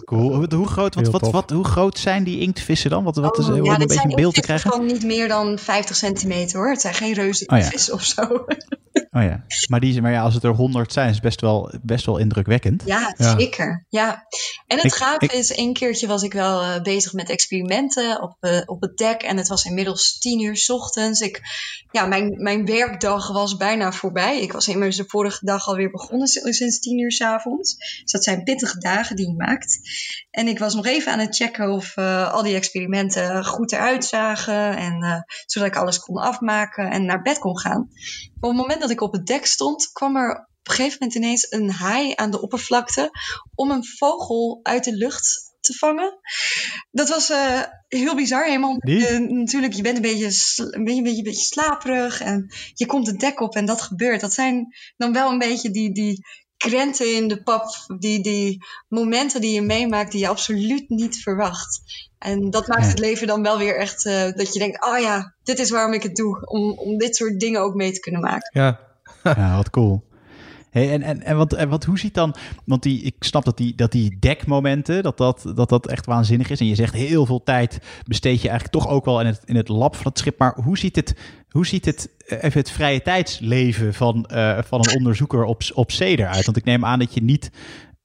[0.03, 0.33] Cool.
[0.55, 3.03] Hoe, groot, wat, wat, hoe groot zijn die inktvissen dan?
[3.03, 4.71] Wat, wat is, Oh, ja, een beetje zijn een beeld te inktvissen krijgen?
[4.71, 6.69] van niet meer dan 50 centimeter hoor.
[6.69, 7.63] Het zijn geen reuze Oh ja.
[7.63, 8.21] inktvissen of zo.
[9.11, 9.45] Oh ja.
[9.69, 12.17] Maar, die, maar ja, als het er 100 zijn, is het best wel, best wel
[12.17, 12.83] indrukwekkend.
[12.85, 13.37] Ja, Ja.
[13.37, 13.85] zeker.
[13.89, 14.25] Ja.
[14.67, 18.61] En het ik- is, één keertje was ik wel eh, bezig met experimenten op, eh,
[18.65, 19.21] op het dek.
[19.21, 21.21] En het was inmiddels tien uur 's ochtends.
[21.21, 21.41] Ik,
[21.91, 24.41] ja, mijn, mijn werkdag was bijna voorbij.
[24.41, 27.75] Ik was immers de vorige dag alweer begonnen si- sinds tien uur 's avonds.
[28.01, 29.79] Dus dat zijn pittige dagen die je maakt.
[30.31, 34.05] En ik was nog even aan het checken of eh, al die experimenten goed eruit
[34.05, 34.77] zagen.
[34.77, 37.89] En, eh, zodat ik alles kon afmaken en naar bed kon gaan.
[38.39, 40.97] Maar op het moment dat ik op het dek stond, kwam er op een gegeven
[40.99, 43.09] moment ineens een haai aan de oppervlakte
[43.55, 46.19] om een vogel uit de lucht te vangen.
[46.91, 48.45] Dat was eh, heel bizar.
[48.45, 48.77] Helemaal,
[49.27, 53.07] natuurlijk, je bent een beetje, een, beetje, een, beetje, een beetje slaperig en je komt
[53.07, 54.21] het dek op en dat gebeurt.
[54.21, 56.25] Dat zijn dan wel een beetje die, die
[56.57, 57.65] krenten in de pap,
[57.99, 61.81] die, die momenten die je meemaakt die je absoluut niet verwacht.
[62.19, 62.87] En dat maakt Ja.
[62.87, 65.93] het leven dan wel weer echt eh, dat je denkt, oh ja, dit is waarom
[65.93, 66.45] ik het doe.
[66.45, 68.49] Om, om dit soort dingen ook mee te kunnen maken.
[68.61, 68.79] Ja,
[69.23, 70.03] Ja, wat cool.
[70.69, 73.57] Hey, en, en, en, wat, en wat, hoe ziet dan, want die, ik snap dat
[73.57, 76.59] die, dat die dekmomenten, dat dat, dat dat echt waanzinnig is.
[76.59, 79.55] En je zegt heel veel tijd besteed je eigenlijk toch ook wel in het, in
[79.55, 80.39] het lab van het schip.
[80.39, 81.15] Maar hoe ziet het,
[81.55, 85.91] hoe ziet het, eh, even het vrije tijdsleven van, uh, van een onderzoeker op, op
[85.91, 86.45] zee eruit?
[86.45, 87.49] Want ik neem aan dat je niet,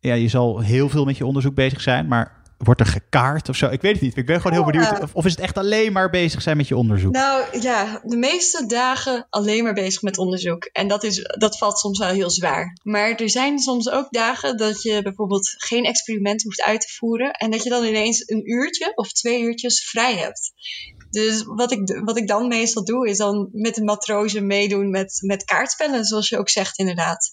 [0.01, 3.57] ja, je zal heel veel met je onderzoek bezig zijn, maar Wordt er gekaart of
[3.57, 3.69] zo?
[3.69, 4.17] Ik weet het niet.
[4.17, 5.03] Ik ben gewoon heel benieuwd.
[5.03, 7.13] Of, of, is het echt alleen maar bezig zijn met je onderzoek?
[7.13, 10.65] Nou ja, de meeste dagen alleen maar bezig met onderzoek.
[10.65, 12.79] En dat, is, dat valt soms wel heel zwaar.
[12.83, 17.31] Maar er zijn soms ook dagen dat je bijvoorbeeld geen experiment hoeft uit te voeren.
[17.31, 20.53] En dat je dan ineens een uurtje of twee uurtjes vrij hebt.
[21.11, 25.19] Dus wat ik, wat ik dan meestal doe, is dan met de matrozen meedoen met,
[25.25, 27.33] met kaartspellen, zoals je ook zegt, inderdaad.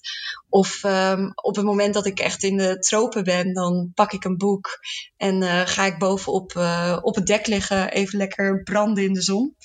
[0.49, 4.23] Of um, op het moment dat ik echt in de tropen ben, dan pak ik
[4.23, 4.80] een boek
[5.17, 9.21] en uh, ga ik bovenop uh, op het dek liggen, even lekker branden in de
[9.21, 9.55] zon.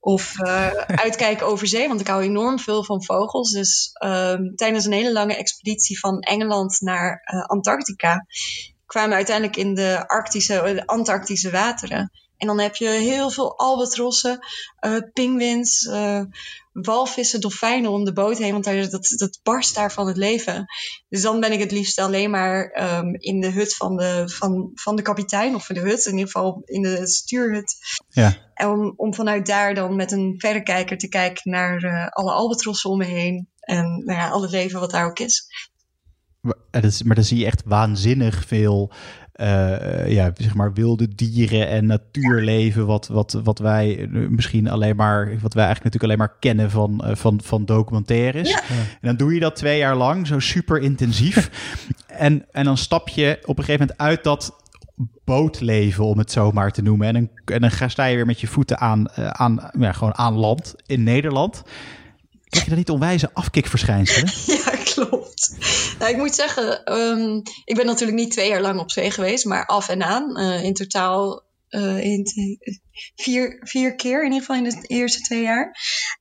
[0.00, 0.66] Of uh,
[1.06, 3.50] uitkijken over zee, want ik hou enorm veel van vogels.
[3.50, 8.26] Dus um, tijdens een hele lange expeditie van Engeland naar Antarctica
[8.86, 12.10] kwamen we uiteindelijk in de, Arctische, de Antarctische wateren.
[12.36, 14.38] En dan heb je heel veel albatrossen,
[14.86, 16.20] uh, pinguïns, uh,
[16.72, 18.52] walvissen, dolfijnen om de boot heen.
[18.52, 20.66] Want daar, dat, dat barst daar van het leven.
[21.08, 24.70] Dus dan ben ik het liefst alleen maar um, in de hut van de, van,
[24.74, 25.54] van de kapitein.
[25.54, 27.76] Of in de hut, in ieder geval in de stuurhut.
[28.08, 28.36] Ja.
[28.54, 32.90] En om, om vanuit daar dan met een verrekijker te kijken naar uh, alle albatrossen
[32.90, 33.48] om me heen.
[33.60, 35.46] En nou ja, al het leven wat daar ook is.
[36.40, 36.56] Maar,
[37.04, 38.92] maar dan zie je echt waanzinnig veel
[39.40, 45.38] uh, ja, zeg maar wilde dieren en natuurleven, wat, wat, wat wij misschien alleen maar,
[45.40, 48.48] wat wij eigenlijk natuurlijk alleen maar kennen van, uh, van, van documentaires.
[48.50, 48.60] Ja.
[48.68, 51.50] En dan doe je dat twee jaar lang, zo super intensief.
[52.06, 54.64] en, en dan stap je op een gegeven moment uit dat
[55.24, 57.06] bootleven, om het zo maar te noemen.
[57.06, 59.92] En dan, en dan ga, sta je weer met je voeten aan, uh, aan, ja,
[59.92, 61.62] gewoon aan land in Nederland.
[62.48, 64.32] Krijg je dan niet onwijze afkikverschijnselen?
[64.64, 65.56] Ja, klopt.
[65.98, 69.44] Nou, ik moet zeggen, um, ik ben natuurlijk niet twee jaar lang op zee geweest,
[69.44, 70.40] maar af en aan.
[70.40, 72.26] Uh, in totaal uh, in
[73.16, 75.78] vier, vier keer, in ieder geval in de eerste twee jaar.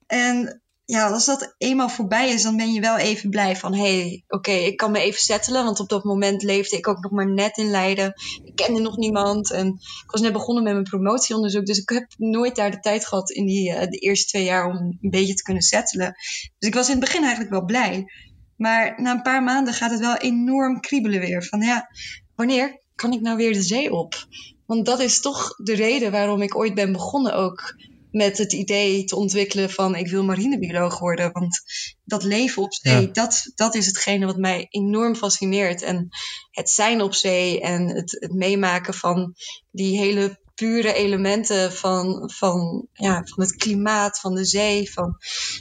[0.08, 3.74] En ja, als dat eenmaal voorbij is, dan ben je wel even blij van...
[3.74, 5.64] hé, hey, oké, ik kan me even settelen.
[5.64, 8.14] Want op dat moment leefde ik ook nog maar net in Leiden.
[8.44, 9.52] Ik kende nog niemand.
[9.52, 9.68] En
[10.04, 11.66] ik was net begonnen met mijn promotieonderzoek.
[11.66, 14.66] Dus ik heb nooit daar de tijd gehad in die, uh, de eerste twee jaar...
[14.68, 16.14] om een beetje te kunnen settelen.
[16.60, 18.06] Dus ik was in het begin eigenlijk wel blij.
[18.56, 21.44] Maar na een paar maanden gaat het wel enorm kriebelen weer.
[21.44, 21.90] Van ja,
[22.36, 24.28] wanneer kan ik nou weer de zee op?
[24.66, 27.76] Want dat is toch de reden waarom ik ooit ben begonnen ook
[28.12, 31.32] met het idee te ontwikkelen van ik wil marinebioloog worden.
[31.32, 31.62] Want
[32.04, 33.12] dat leven op zee, ja.
[33.12, 35.82] dat, dat is hetgene wat mij enorm fascineert.
[35.82, 36.08] En
[36.52, 39.34] het zijn op zee en het, het meemaken van
[39.72, 45.18] die hele pure elementen van, van, ja, van het klimaat, van de zee, van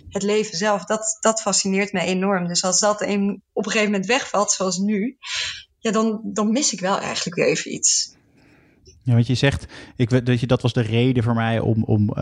[0.08, 2.48] het leven zelf, dat, dat fascineert mij enorm.
[2.48, 5.16] Dus als dat een, op een gegeven moment wegvalt, zoals nu,
[5.78, 8.14] ja, dan, dan mis ik wel eigenlijk weer even iets.
[9.02, 9.66] Ja, want je zegt,
[9.96, 12.14] ik dat je dat was de reden voor mij om, om uh,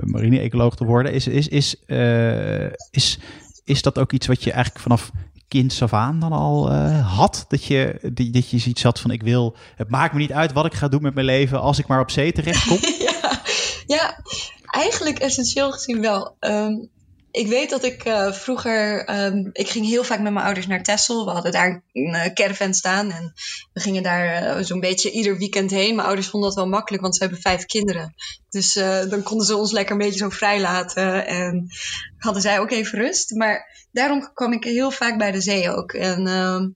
[0.00, 1.12] marine-ecoloog te worden.
[1.12, 3.18] Is, is, is, uh, is,
[3.64, 5.10] is dat ook iets wat je eigenlijk vanaf
[5.50, 7.44] kind af aan dan al uh, had?
[7.48, 10.52] Dat je, die, dat je zoiets had van ik wil, het maakt me niet uit
[10.52, 12.78] wat ik ga doen met mijn leven als ik maar op zee terechtkom?
[13.08, 13.42] ja,
[13.86, 14.22] ja,
[14.66, 16.36] eigenlijk essentieel gezien wel.
[16.40, 16.88] Um,
[17.30, 20.82] ik weet dat ik uh, vroeger, um, ik ging heel vaak met mijn ouders naar
[20.82, 21.24] Texel.
[21.24, 23.32] We hadden daar een uh, caravan staan en
[23.72, 25.94] we gingen daar uh, zo'n beetje ieder weekend heen.
[25.94, 28.14] Mijn ouders vonden dat wel makkelijk, want ze hebben vijf kinderen.
[28.48, 28.72] Dus
[29.08, 31.66] dan konden ze ons lekker een beetje zo vrij laten en
[32.18, 33.30] hadden zij ook even rust.
[33.30, 35.92] Maar daarom kwam ik heel vaak bij de zee ook.
[35.92, 36.72] En um,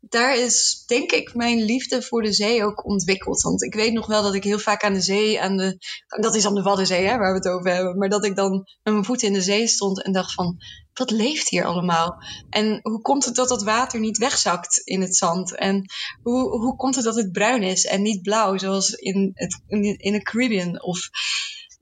[0.00, 3.42] daar is denk ik mijn liefde voor de zee ook ontwikkeld.
[3.42, 6.34] Want ik weet nog wel dat ik heel vaak aan de zee, aan de, dat
[6.34, 8.92] is aan de Waddenzee hè, waar we het over hebben, maar dat ik dan met
[8.92, 10.58] mijn voeten in de zee stond en dacht van,
[10.94, 12.22] wat leeft hier allemaal?
[12.50, 15.56] En hoe komt het dat dat water niet wegzakt in het zand?
[15.56, 15.84] En
[16.22, 19.98] hoe, hoe komt het dat het bruin is en niet blauw, zoals in, het, in,
[19.98, 20.82] in de Caribbean?
[20.82, 21.08] Of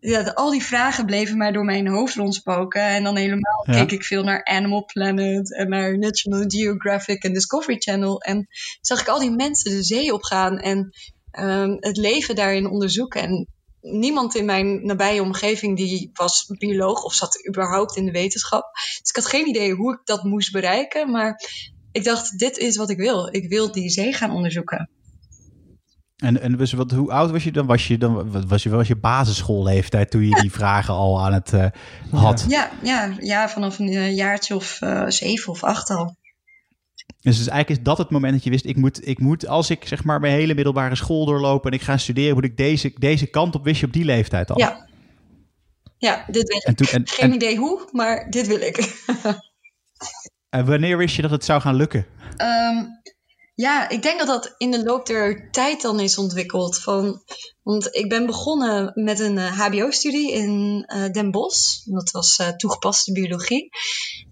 [0.00, 2.82] ja, de, al die vragen bleven mij door mijn hoofd rondspoken.
[2.82, 3.72] En dan helemaal ja.
[3.72, 8.20] keek ik veel naar Animal Planet en naar National Geographic en Discovery Channel.
[8.20, 8.48] En
[8.80, 10.90] zag ik al die mensen de zee opgaan en
[11.38, 13.22] um, het leven daarin onderzoeken.
[13.22, 13.48] En
[13.80, 18.70] niemand in mijn nabije omgeving die was bioloog of zat überhaupt in de wetenschap.
[18.72, 21.10] Dus ik had geen idee hoe ik dat moest bereiken.
[21.10, 21.40] Maar
[21.92, 23.34] ik dacht, dit is wat ik wil.
[23.34, 24.90] Ik wil die zee gaan onderzoeken.
[26.18, 27.66] En, en dus wat, hoe oud was je dan?
[27.66, 30.40] Was je dan was je, was je basisschoolleeftijd toen je ja.
[30.40, 31.66] die vragen al aan het uh,
[32.10, 32.44] had?
[32.48, 36.16] Ja, ja, ja, vanaf een jaartje of uh, zeven of acht al.
[37.20, 39.70] Dus, dus eigenlijk is dat het moment dat je wist, ik moet, ik moet als
[39.70, 42.92] ik zeg maar mijn hele middelbare school doorloop en ik ga studeren, moet ik deze,
[42.98, 44.58] deze kant op, wist je op die leeftijd al?
[44.58, 44.86] Ja,
[45.98, 46.64] ja dit wil ik.
[46.64, 48.76] En toen, en, Geen en, idee hoe, maar dit wil ik.
[50.50, 52.06] En wanneer wist je dat het zou gaan lukken?
[52.36, 52.84] Ehm,
[53.60, 56.78] ja, ik denk dat dat in de loop der tijd dan is ontwikkeld.
[56.78, 57.22] Van,
[57.68, 61.84] want ik ben begonnen met een HBO-studie in uh, Den Bosch.
[61.84, 63.68] Dat was uh, toegepaste biologie.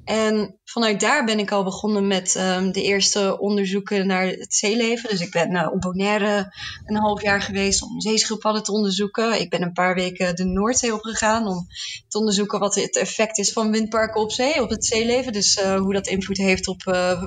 [0.05, 5.11] En vanuit daar ben ik al begonnen met um, de eerste onderzoeken naar het zeeleven.
[5.11, 9.41] Dus ik ben op Bonaire een half jaar geweest om zeeschildpadden te onderzoeken.
[9.41, 11.67] Ik ben een paar weken de Noordzee opgegaan om
[12.09, 15.33] te onderzoeken wat het effect is van windparken op zee, op het zeeleven.
[15.33, 16.83] Dus hoe dat invloed heeft op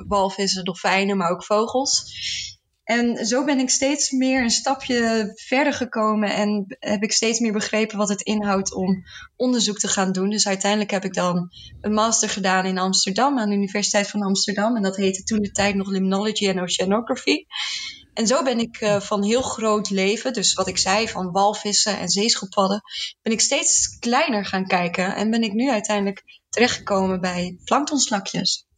[0.06, 2.04] walvissen, dolfijnen, maar ook vogels.
[2.90, 7.52] En zo ben ik steeds meer een stapje verder gekomen en heb ik steeds meer
[7.52, 9.02] begrepen wat het inhoudt om
[9.36, 10.30] onderzoek te gaan doen.
[10.30, 14.76] Dus uiteindelijk heb ik dan een master gedaan in Amsterdam aan de Universiteit van Amsterdam.
[14.76, 17.44] En dat heette toen de tijd nog Limnology en Oceanography.
[18.14, 21.98] En zo ben ik uh, van heel groot leven, dus wat ik zei van walvissen
[21.98, 22.82] en zeeschildpadden,
[23.22, 25.14] ben ik steeds kleiner gaan kijken.
[25.14, 28.68] En ben ik nu uiteindelijk terechtgekomen bij planktonslakjes.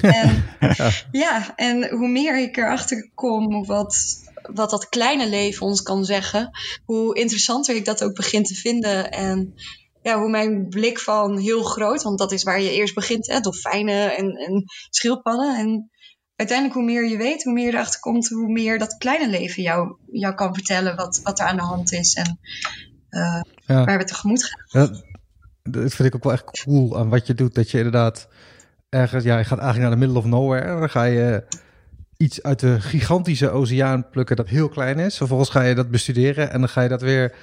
[0.00, 0.44] En,
[0.76, 0.90] ja.
[1.10, 4.22] ja, en hoe meer ik erachter kom wat,
[4.52, 6.50] wat dat kleine leven ons kan zeggen,
[6.84, 9.10] hoe interessanter ik dat ook begin te vinden.
[9.10, 9.54] En
[10.02, 13.40] ja, hoe mijn blik van heel groot, want dat is waar je eerst begint, hè,
[13.40, 15.56] dolfijnen en, en schildpadden.
[15.56, 15.90] En
[16.36, 19.62] uiteindelijk, hoe meer je weet, hoe meer je erachter komt, hoe meer dat kleine leven
[19.62, 22.38] jou, jou kan vertellen wat, wat er aan de hand is en
[23.10, 23.84] uh, ja.
[23.84, 24.66] waar we tegemoet gaan.
[24.82, 25.00] Ja,
[25.62, 28.28] dat vind ik ook wel echt cool aan wat je doet, dat je inderdaad
[28.94, 30.64] ergens, ja, je gaat eigenlijk naar de middle of nowhere.
[30.64, 31.44] En dan ga je
[32.16, 35.16] iets uit de gigantische oceaan plukken dat heel klein is.
[35.16, 37.34] Vervolgens ga je dat bestuderen en dan ga je dat weer.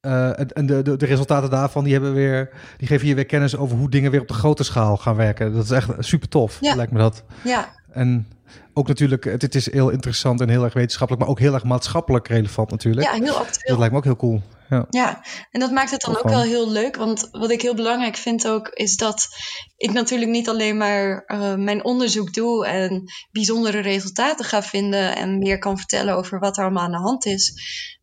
[0.00, 3.56] Uh, en de, de, de, resultaten daarvan die hebben weer, die geven je weer kennis
[3.56, 5.52] over hoe dingen weer op de grote schaal gaan werken.
[5.52, 6.74] Dat is echt super tof, ja.
[6.74, 7.24] lijkt me dat.
[7.44, 7.68] Ja.
[7.90, 8.26] En
[8.74, 11.64] ook natuurlijk, het, het, is heel interessant en heel erg wetenschappelijk, maar ook heel erg
[11.64, 13.06] maatschappelijk relevant natuurlijk.
[13.06, 13.68] Ja, heel actueel.
[13.68, 14.42] Dat lijkt me ook heel cool.
[14.68, 14.86] Ja.
[14.90, 16.96] ja, en dat maakt het dan ook wel heel leuk.
[16.96, 19.28] Want wat ik heel belangrijk vind ook, is dat
[19.76, 25.38] ik natuurlijk niet alleen maar uh, mijn onderzoek doe en bijzondere resultaten ga vinden en
[25.38, 27.52] meer kan vertellen over wat er allemaal aan de hand is.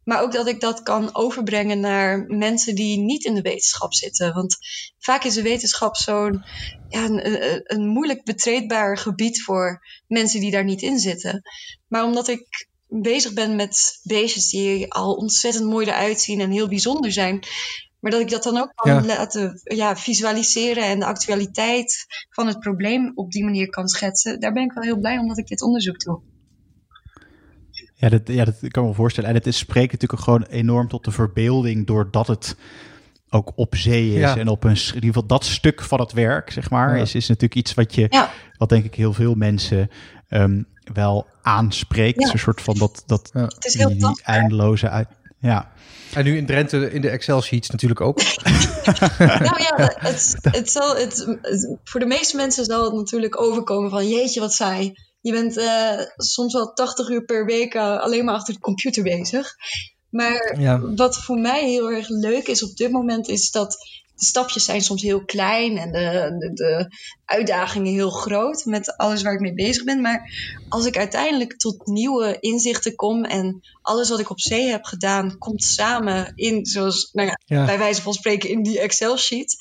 [0.03, 4.33] Maar ook dat ik dat kan overbrengen naar mensen die niet in de wetenschap zitten.
[4.33, 4.57] Want
[4.99, 6.43] vaak is de wetenschap zo'n
[6.89, 11.41] ja, een, een moeilijk betreedbaar gebied voor mensen die daar niet in zitten.
[11.87, 12.67] Maar omdat ik
[13.01, 17.39] bezig ben met beestjes die al ontzettend mooi eruit zien en heel bijzonder zijn.
[17.99, 19.05] Maar dat ik dat dan ook kan ja.
[19.05, 24.39] laten ja, visualiseren en de actualiteit van het probleem op die manier kan schetsen.
[24.39, 26.19] Daar ben ik wel heel blij omdat ik dit onderzoek doe.
[27.95, 29.29] Ja, dat, ja, dat kan me wel voorstellen.
[29.29, 32.55] En het is, spreekt natuurlijk gewoon enorm tot de verbeelding doordat het
[33.29, 34.19] ook op zee is.
[34.19, 34.37] Ja.
[34.37, 37.01] En op een, in ieder geval dat stuk van het werk, zeg maar, ja.
[37.01, 38.31] is, is natuurlijk iets wat je, ja.
[38.57, 39.89] wat denk ik heel veel mensen
[40.29, 42.31] um, wel aanspreekt.
[42.31, 45.07] Een soort van dat, dat het is heel die, die eindeloze uit.
[45.39, 45.71] Ja.
[46.13, 48.17] En nu in Drenthe in de Excel-sheets natuurlijk ook.
[49.17, 49.75] nou ja,
[50.09, 51.37] het, het zal, het,
[51.83, 54.93] voor de meeste mensen zal het natuurlijk overkomen van jeetje wat saai.
[55.21, 59.03] Je bent uh, soms wel 80 uur per week uh, alleen maar achter de computer
[59.03, 59.55] bezig.
[60.09, 60.79] Maar ja.
[60.95, 63.77] wat voor mij heel erg leuk is op dit moment is dat
[64.15, 66.87] de stapjes zijn soms heel klein en de, de, de,
[67.25, 70.01] uitdagingen heel groot met alles waar ik mee bezig ben.
[70.01, 70.31] Maar
[70.69, 75.37] als ik uiteindelijk tot nieuwe inzichten kom en alles wat ik op zee heb gedaan
[75.37, 77.65] komt samen in, zoals nou ja, ja.
[77.65, 79.55] bij wijze van spreken, in die Excel-sheet.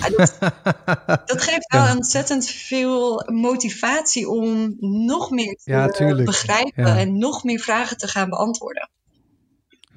[0.00, 0.38] Dat,
[1.26, 1.94] dat, geeft wel ja.
[1.94, 8.90] ontzettend veel motivatie om nog meer te begrijpen en nog meer vragen te gaan beantwoorden.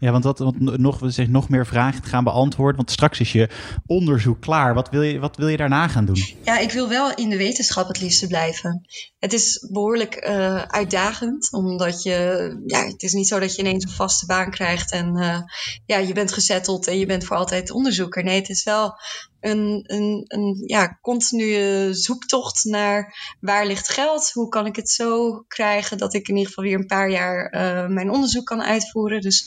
[0.01, 2.75] Ja, want, want nog, zeg, nog meer vragen te gaan beantwoorden.
[2.75, 3.49] Want straks is je
[3.85, 4.73] onderzoek klaar.
[4.73, 6.23] Wat wil, je, wat wil je daarna gaan doen?
[6.43, 8.85] Ja, ik wil wel in de wetenschap het liefste blijven.
[9.19, 11.53] Het is behoorlijk uh, uitdagend.
[11.53, 14.91] Omdat je, ja, het is niet zo dat je ineens een vaste baan krijgt.
[14.91, 15.37] En uh,
[15.85, 18.23] ja, je bent gezetteld en je bent voor altijd onderzoeker.
[18.23, 18.93] Nee, het is wel
[19.41, 24.31] een, een, een ja, continue zoektocht naar waar ligt geld?
[24.31, 27.53] Hoe kan ik het zo krijgen dat ik in ieder geval weer een paar jaar
[27.53, 29.21] uh, mijn onderzoek kan uitvoeren?
[29.21, 29.45] Dus,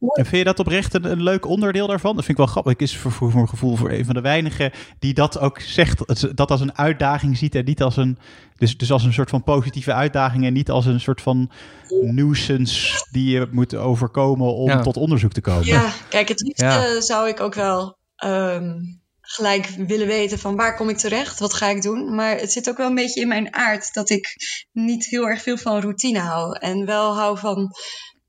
[0.00, 2.14] en vind je dat oprecht een, een, leuk onderdeel daarvan?
[2.14, 2.72] Dat vind ik wel grappig.
[2.72, 6.36] Ik is voor, voor, voor gevoel voor een van de weinigen die dat ook zegt.
[6.36, 8.18] Dat als een uitdaging ziet en niet als een.
[8.56, 11.50] Dus, dus als een soort van positieve uitdaging en niet als een soort van
[11.88, 14.80] nuisance die je moet overkomen om ja.
[14.80, 15.66] tot onderzoek te komen.
[15.66, 17.00] Ja, kijk, het liefst ja.
[17.00, 17.98] zou ik ook wel.
[18.24, 22.14] Um, gelijk willen weten van waar kom ik terecht, wat ga ik doen.
[22.14, 24.36] Maar het zit ook wel een beetje in mijn aard dat ik
[24.72, 26.58] niet heel erg veel van routine hou.
[26.58, 27.74] En wel hou van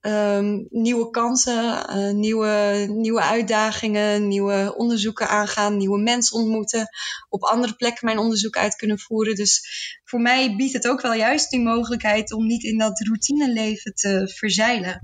[0.02, 6.88] um, nieuwe kansen, uh, nieuwe, nieuwe uitdagingen, nieuwe onderzoeken aangaan, nieuwe mensen ontmoeten,
[7.30, 9.36] op andere plekken mijn onderzoek uit kunnen voeren.
[9.36, 9.62] Dus
[10.04, 14.32] voor mij biedt het ook wel juist die mogelijkheid om niet in dat routineleven te
[14.36, 15.02] verzeilen.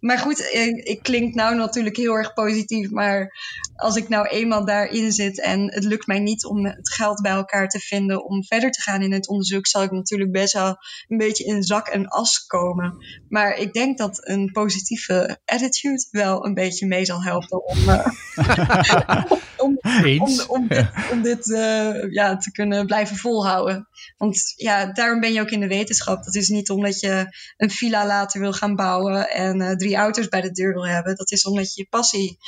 [0.00, 2.90] Maar goed, ik, ik klink nou natuurlijk heel erg positief.
[2.90, 3.38] Maar
[3.74, 7.32] als ik nou eenmaal daarin zit en het lukt mij niet om het geld bij
[7.32, 10.76] elkaar te vinden om verder te gaan in het onderzoek, zal ik natuurlijk best wel
[11.08, 12.96] een beetje in zak en as komen.
[13.28, 18.06] Maar ik denk dat een positieve attitude wel een beetje mee zal helpen om, uh,
[19.56, 19.78] om,
[20.18, 23.88] om, om, dit, om dit uh, ja, te kunnen blijven volhouden.
[24.16, 26.24] Want ja, daarom ben je ook in de wetenschap.
[26.24, 27.26] Dat is niet omdat je
[27.56, 31.16] een villa later wil gaan bouwen en uh, drie auto's bij de deur wil hebben.
[31.16, 32.38] Dat is omdat je je passie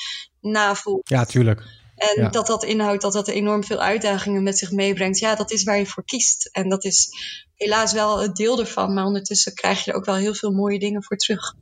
[0.40, 1.08] navoelt.
[1.08, 1.62] Ja, tuurlijk.
[1.96, 2.28] En Ja.
[2.28, 5.18] dat dat inhoudt dat dat enorm veel uitdagingen met zich meebrengt.
[5.18, 6.48] Ja, dat is waar je voor kiest.
[6.52, 7.08] En dat is
[7.54, 8.94] helaas wel het deel ervan.
[8.94, 11.54] Maar ondertussen krijg je er ook wel heel veel mooie dingen voor terug.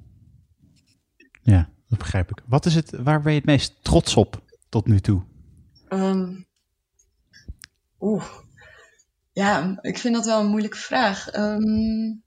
[1.43, 2.43] Ja, dat begrijp ik.
[2.47, 5.23] Wat is het, waar ben je het meest trots op tot nu toe?
[5.89, 6.47] Um,
[8.01, 8.25] Oeh.
[9.33, 11.35] Ja, ik vind dat wel een moeilijke vraag.
[11.37, 12.25] Um,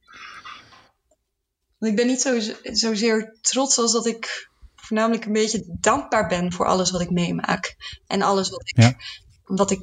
[1.85, 6.65] ik ben niet zo, zozeer trots als dat ik voornamelijk een beetje dankbaar ben voor
[6.65, 7.75] alles wat ik meemaak.
[8.07, 8.95] En alles wat ik, ja.
[9.43, 9.81] wat ik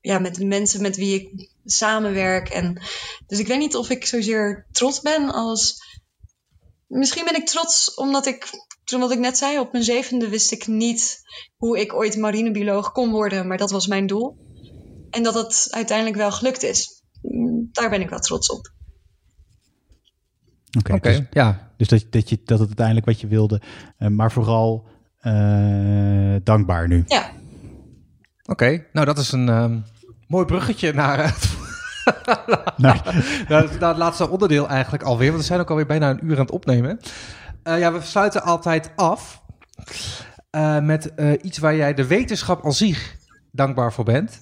[0.00, 2.48] ja, met de mensen met wie ik samenwerk.
[2.48, 2.82] En,
[3.26, 5.88] dus ik weet niet of ik zozeer trots ben als.
[6.86, 8.50] Misschien ben ik trots omdat ik,
[8.84, 11.20] toen wat ik net zei, op mijn zevende wist ik niet
[11.56, 14.36] hoe ik ooit marinebioloog kon worden, maar dat was mijn doel.
[15.10, 17.02] En dat het uiteindelijk wel gelukt is.
[17.72, 18.72] Daar ben ik wel trots op.
[20.78, 21.70] Oké, okay, dus, ja.
[21.76, 23.60] dus dat, dat, je, dat het uiteindelijk wat je wilde,
[23.98, 24.88] uh, maar vooral
[25.22, 27.04] uh, dankbaar nu.
[27.06, 27.30] Ja.
[28.42, 29.84] Oké, okay, nou dat is een um,
[30.26, 31.50] mooi bruggetje naar het,
[32.76, 33.02] naar,
[33.48, 35.28] naar, naar het laatste onderdeel eigenlijk alweer.
[35.28, 36.98] Want we zijn ook alweer bijna een uur aan het opnemen.
[37.64, 39.42] Uh, ja, we sluiten altijd af
[40.56, 41.12] uh, met
[41.42, 43.16] iets waar jij de wetenschap al zich
[43.50, 44.40] dankbaar voor bent.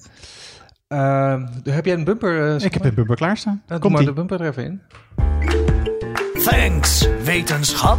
[0.88, 2.54] Uh, heb jij een bumper?
[2.54, 3.62] Uh, ik heb een bumper klaarstaan.
[3.68, 4.82] Uh, Kom maar de bumper er even in.
[6.48, 7.98] Thanks, wetenschap.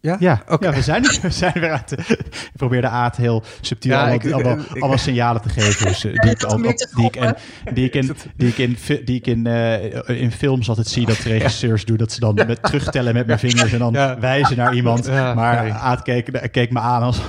[0.00, 0.68] Ja, ja, okay.
[0.68, 1.88] ja we, zijn, we zijn weer uit.
[1.88, 5.86] De, ik probeerde Aad heel subtiel ja, allemaal, ik, allemaal, ik, allemaal, signalen te geven.
[5.86, 7.36] Dus, die, ik al, die, ik en,
[7.74, 8.76] die ik in, die ik in,
[9.06, 11.96] die ik in, uh, in films altijd zie dat regisseurs doen.
[11.96, 14.18] Dat ze dan met, terugtellen met mijn vingers en dan ja.
[14.18, 15.06] wijzen naar iemand.
[15.08, 15.72] maar nee.
[15.72, 17.20] Aad keek, keek me aan als...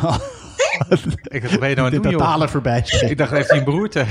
[1.28, 2.84] ik dacht, ben je nou de doen, totale voorbij.
[3.00, 4.06] Ik dacht, heeft hij een beroerte?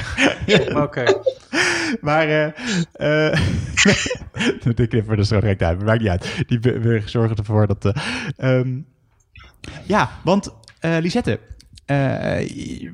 [0.47, 0.59] ja.
[0.59, 0.81] Oké.
[0.81, 1.15] Okay.
[2.01, 2.49] Maar uh,
[4.65, 6.45] uh, ik er zo direct uit, maakt niet uit.
[6.47, 7.85] Die zorgen ervoor dat...
[7.85, 8.87] Uh, um,
[9.85, 11.41] ja, want Lisette,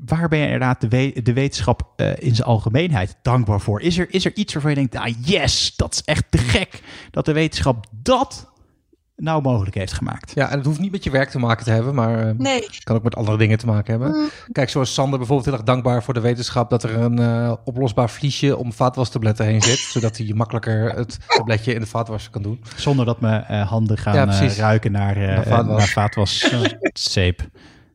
[0.07, 3.81] waar ben je inderdaad de, de wetenschap in zijn algemeenheid dankbaar voor?
[3.81, 6.81] Is er, is er iets waarvan je denkt, ah yes, dat is echt te gek
[7.11, 8.52] dat de wetenschap dat
[9.23, 10.33] nou mogelijk heeft gemaakt.
[10.35, 12.67] Ja, en het hoeft niet met je werk te maken te hebben, maar uh, nee.
[12.83, 14.21] kan ook met andere dingen te maken hebben.
[14.21, 14.29] Mm.
[14.53, 18.11] Kijk, zoals Sander bijvoorbeeld heel erg dankbaar voor de wetenschap dat er een uh, oplosbaar
[18.11, 22.65] vliesje om vaatwastabletten heen zit, zodat hij makkelijker het tabletje in de vaatwasser kan doen.
[22.77, 25.17] Zonder dat mijn uh, handen gaan ja, ruiken naar,
[25.67, 26.53] naar vaatwas.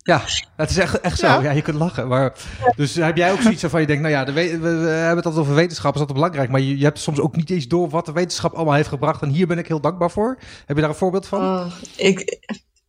[0.07, 0.21] Ja,
[0.55, 1.27] het is echt, echt zo.
[1.27, 1.41] Ja.
[1.41, 1.51] ja.
[1.51, 2.07] je kunt lachen.
[2.07, 2.33] Maar,
[2.75, 5.43] dus heb jij ook zoiets waarvan je denkt, nou ja, de we, hebben het altijd
[5.43, 6.49] over wetenschap, is altijd belangrijk.
[6.49, 9.21] Maar je, je, hebt soms ook niet eens door wat de wetenschap allemaal heeft gebracht.
[9.21, 10.37] En hier ben ik heel dankbaar voor.
[10.65, 11.39] Heb je daar een voorbeeld van?
[11.39, 12.19] Oh, ik,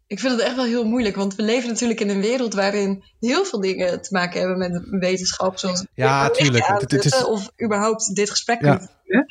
[0.06, 1.16] ik vind het echt wel heel moeilijk.
[1.16, 5.00] Want we leven natuurlijk in een wereld waarin heel veel dingen te maken hebben met
[5.00, 5.58] wetenschap.
[5.58, 6.66] Zoals ja, tuurlijk.
[6.66, 7.24] Het, het is...
[7.24, 8.76] Of überhaupt dit gesprek ja.
[8.76, 9.26] kunnen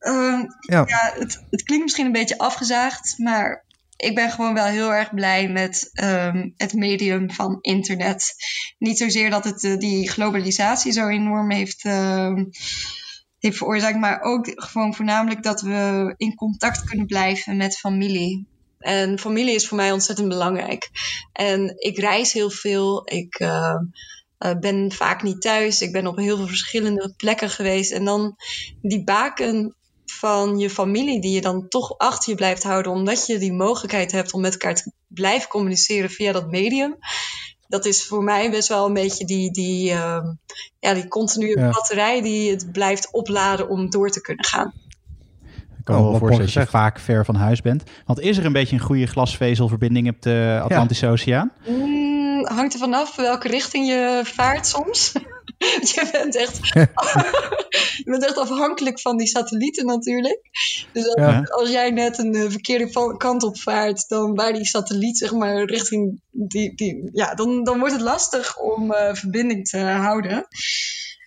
[0.00, 0.84] um, ja.
[0.86, 3.64] ja het, het klinkt misschien een beetje afgezaagd, maar
[3.98, 8.34] ik ben gewoon wel heel erg blij met um, het medium van internet.
[8.78, 12.32] Niet zozeer dat het uh, die globalisatie zo enorm heeft, uh,
[13.38, 18.46] heeft veroorzaakt, maar ook gewoon voornamelijk dat we in contact kunnen blijven met familie.
[18.78, 20.90] En familie is voor mij ontzettend belangrijk.
[21.32, 23.02] En ik reis heel veel.
[23.04, 23.74] Ik uh,
[24.60, 25.80] ben vaak niet thuis.
[25.80, 27.92] Ik ben op heel veel verschillende plekken geweest.
[27.92, 28.36] En dan
[28.82, 29.76] die baken
[30.12, 34.12] van je familie die je dan toch achter je blijft houden, omdat je die mogelijkheid
[34.12, 36.96] hebt om met elkaar te blijven communiceren via dat medium.
[37.68, 40.24] Dat is voor mij best wel een beetje die, die, uh,
[40.78, 41.70] ja, die continue ja.
[41.70, 44.72] batterij die het blijft opladen om door te kunnen gaan.
[45.78, 47.82] Ik kan me oh, wel voorstellen dat je vaak ver van huis bent.
[48.06, 51.12] Want is er een beetje een goede glasvezelverbinding op de Atlantische ja.
[51.12, 51.52] Oceaan?
[51.66, 55.12] Mm, hangt er vanaf welke richting je vaart soms.
[55.92, 56.58] je bent echt,
[58.04, 60.40] je bent echt afhankelijk van die satellieten natuurlijk.
[60.92, 61.40] Dus als, ja.
[61.42, 65.64] als jij net een uh, verkeerde kant op vaart, dan waar die satelliet zeg maar
[65.64, 70.46] richting die, die ja, dan, dan wordt het lastig om uh, verbinding te houden.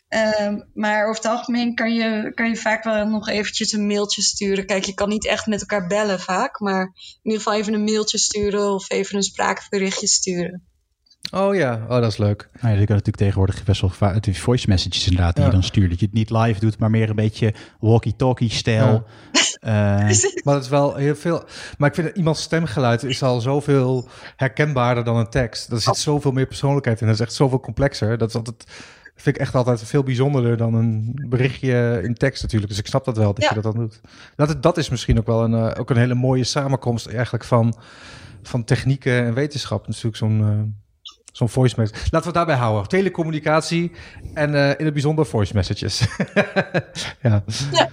[0.10, 4.22] Uh, maar over het algemeen kan je, kan je vaak wel nog eventjes een mailtje
[4.22, 4.66] sturen.
[4.66, 7.84] Kijk, je kan niet echt met elkaar bellen vaak, maar in ieder geval even een
[7.84, 10.71] mailtje sturen of even een spraakberichtje sturen.
[11.32, 12.50] Oh ja, oh, dat is leuk.
[12.62, 15.50] Nou ja, je kan natuurlijk tegenwoordig best wel vaak voice messages inderdaad die ja.
[15.50, 15.90] je dan stuurt.
[15.90, 19.04] Dat je het niet live doet, maar meer een beetje walkie-talkie stijl.
[19.62, 19.72] Eh.
[20.44, 21.44] Maar het is wel heel veel.
[21.78, 25.72] Maar ik vind dat iemands stemgeluid is al zoveel herkenbaarder dan een tekst.
[25.72, 27.08] Er zit zoveel meer persoonlijkheid in.
[27.08, 28.18] Dat is echt zoveel complexer.
[28.18, 28.64] Dat is altijd.
[29.16, 32.70] Vind ik echt altijd veel bijzonderder dan een berichtje in tekst natuurlijk.
[32.72, 33.50] Dus ik snap dat wel dat Ja.
[33.50, 34.02] je dat dan doet.
[34.36, 37.44] Dat, is- dat is misschien ook wel een, eh, ook een hele mooie samenkomst eigenlijk
[37.44, 37.76] van,
[38.44, 39.88] van technieken en wetenschap.
[39.88, 40.81] Natuurlijk zo'n eh,
[41.32, 42.00] zo'n voice message.
[42.02, 42.88] Laten we het daarbij houden.
[42.90, 43.92] Telecommunicatie
[44.34, 46.00] en eh, in het bijzonder voice messages.
[47.22, 47.44] ja.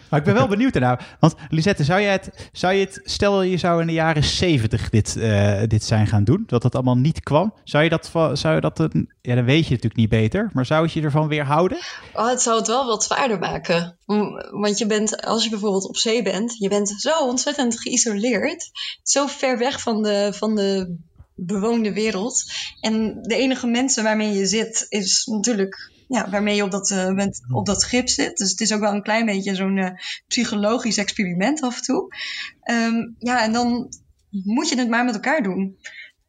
[0.08, 0.98] Maar ik ben wel benieuwd daarna.
[1.20, 4.90] Want Lisette, zou je het, zou je het stel je zou in de jaren 70
[4.90, 8.54] dit, eh, dit zijn gaan doen, dat het allemaal niet kwam, zou je dat, zou
[8.54, 11.28] je dat, een- ja, dan weet je natuurlijk niet beter, maar zou het je ervan
[11.28, 11.78] weerhouden?
[12.14, 13.98] Oh, het zou het wel wat zwaarder maken.
[14.06, 18.70] Mm, Want je bent, als je bijvoorbeeld op zee bent, je bent zo ontzettend geïsoleerd.
[19.02, 20.96] Zo ver weg van de, van de
[21.40, 22.44] bewoonde wereld.
[22.80, 27.14] En de enige mensen waarmee je zit, is natuurlijk ja, waarmee je op dat, eh,
[27.14, 28.36] bent, op dat schip zit.
[28.36, 29.90] Dus het is ook wel een klein beetje zo'n eh,
[30.26, 32.14] psychologisch experiment af en toe.
[32.60, 33.88] Ehm, ja, en dan
[34.30, 35.78] moet je het maar met elkaar doen.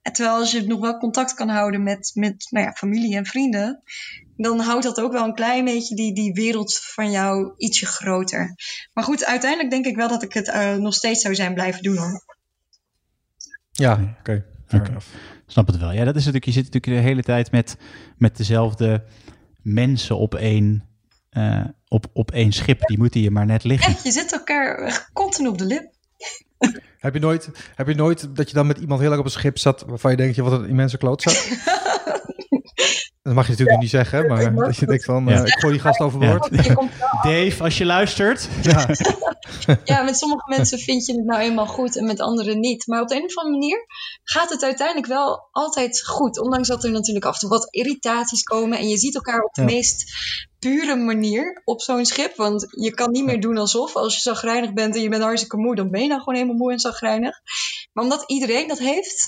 [0.02, 3.26] En terwijl als je nog wel contact kan houden met, met nou ja, familie en
[3.26, 3.84] vrienden,
[4.38, 8.56] dan houdt dat ook wel een klein beetje die, die wereld van jou ietsje groter.
[8.94, 11.84] Maar goed, uiteindelijk denk ik wel dat ik het eh, nog steeds zou zijn blijven
[11.84, 12.22] doen.
[13.72, 14.46] Ja, oké.
[15.46, 15.92] Snap het wel.
[15.92, 17.78] Ja, dat is natuurlijk, je zit natuurlijk de hele tijd met,
[18.18, 19.04] met dezelfde
[19.62, 20.84] mensen op één,
[21.30, 22.88] eh, op, op één schip.
[22.88, 23.96] Die moeten je maar net liggen.
[24.04, 25.92] Je zit elkaar continu op de lip.
[27.00, 29.32] Heb je, nooit, heb je nooit dat je dan met iemand heel erg op een
[29.32, 31.34] schip zat waarvan je denkt, je wat een immense klootzak?
[33.24, 35.40] dat mag je natuurlijk niet zeggen, maar dat je denkt van, Ja.
[35.40, 36.50] eh, ik gooi die gast overboord.
[37.24, 38.50] Dave, als je luistert.
[39.84, 40.02] Ja.
[40.04, 42.88] Met sommige mensen vind je het nou eenmaal goed en met anderen niet.
[42.88, 43.86] Maar op de een of andere manier
[44.24, 46.40] gaat het uiteindelijk wel altijd goed.
[46.40, 48.78] Ondanks dat er natuurlijk af en toe wat irritaties komen.
[48.78, 49.68] En je ziet elkaar op de Ja.
[49.68, 50.04] meest
[50.60, 52.36] pure manier op zo'n schip.
[52.36, 53.96] Want je kan niet meer doen alsof.
[53.96, 56.58] Als je zagrijnig bent en je bent hartstikke moe, dan ben je dan gewoon helemaal
[56.58, 57.40] moe en zagrijnig.
[57.94, 59.28] Maar omdat iedereen dat heeft,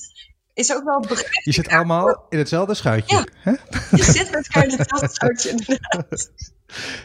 [0.54, 1.44] is ook wel begrip.
[1.44, 3.16] Je zit allemaal in hetzelfde schuitje.
[3.16, 3.26] Ja.
[3.38, 3.52] Hè?
[3.96, 5.50] Je zit met elkaar in hetzelfde schuitje.
[5.58, 6.32] inderdaad.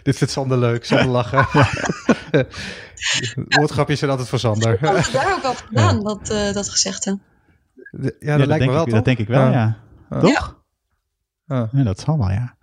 [0.02, 1.46] Dit vindt Sander leuk, Sander lachen.
[3.58, 4.72] Woordgrapjes zijn altijd voor Sander.
[4.72, 7.18] Ik had het daar ook al gedaan, dat, eh, dat gezegde.
[8.18, 8.94] Ja, dat, lijkt denk me wel, ik, toch?
[8.94, 9.50] Dat denk ik wel, Ja.
[9.52, 9.76] ja.
[10.10, 10.20] Ja.
[10.20, 10.62] Toch?
[11.44, 11.68] Ja.
[11.72, 12.56] Ja, dat zal wel, ja.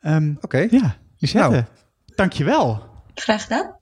[0.00, 0.58] Ehm, Oké.
[0.70, 1.64] ja, Lisette, Nou.
[2.06, 2.82] dankjewel.
[3.14, 3.76] Graag gedaan.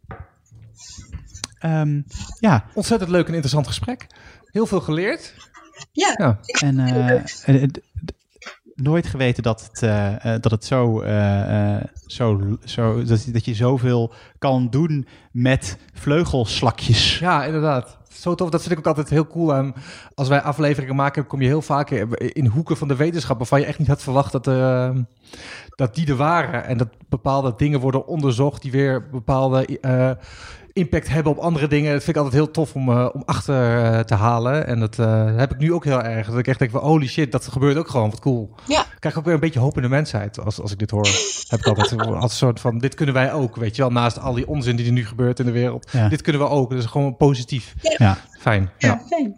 [1.58, 2.02] Ehm,
[2.38, 4.06] ja, Ontzettend leuk en interessant gesprek.
[4.50, 5.34] Heel veel geleerd.
[5.92, 6.38] Ja, Ja.
[6.60, 7.68] en eh, eh, eh,
[8.74, 13.44] nooit geweten dat het, eh, eh, dat het zo, eh, eh, zo, zo dat, dat
[13.44, 17.18] je zoveel kan doen met vleugelslakjes.
[17.18, 18.00] Ja, inderdaad.
[18.08, 18.50] Zo tof.
[18.50, 19.74] Dat vind ik ook altijd heel cool aan.
[20.14, 23.66] Als wij afleveringen maken, kom je heel vaak in hoeken van de wetenschap waarvan je
[23.66, 24.90] echt niet had verwacht dat, eh,
[25.68, 26.64] dat die er waren.
[26.64, 30.10] En dat bepaalde dingen worden onderzocht die weer bepaalde eh,
[30.72, 31.92] impact hebben op andere dingen.
[31.92, 34.66] Dat vind ik altijd heel tof om, eh, om achter eh, te halen.
[34.66, 36.26] En dat eh, heb ik nu ook heel erg.
[36.26, 38.10] Dat ik echt denk van, holy shit, dat gebeurt ook gewoon.
[38.10, 38.54] Wat cool.
[38.66, 38.80] Ja.
[38.80, 41.06] Ik krijg ook weer een beetje hoop in de mensheid als, als ik dit hoor.
[41.48, 43.90] heb ik altijd als een soort van, dit kunnen wij ook, weet je wel.
[43.90, 45.88] Naast al die onzin die er nu gebeurt in de wereld.
[45.92, 46.08] Ja.
[46.08, 46.70] Dit kunnen we ook.
[46.70, 47.74] Dat is gewoon positief.
[47.98, 48.16] Ja.
[48.40, 48.70] Fijn.
[48.78, 49.02] ja, Ja.
[49.08, 49.36] fijn.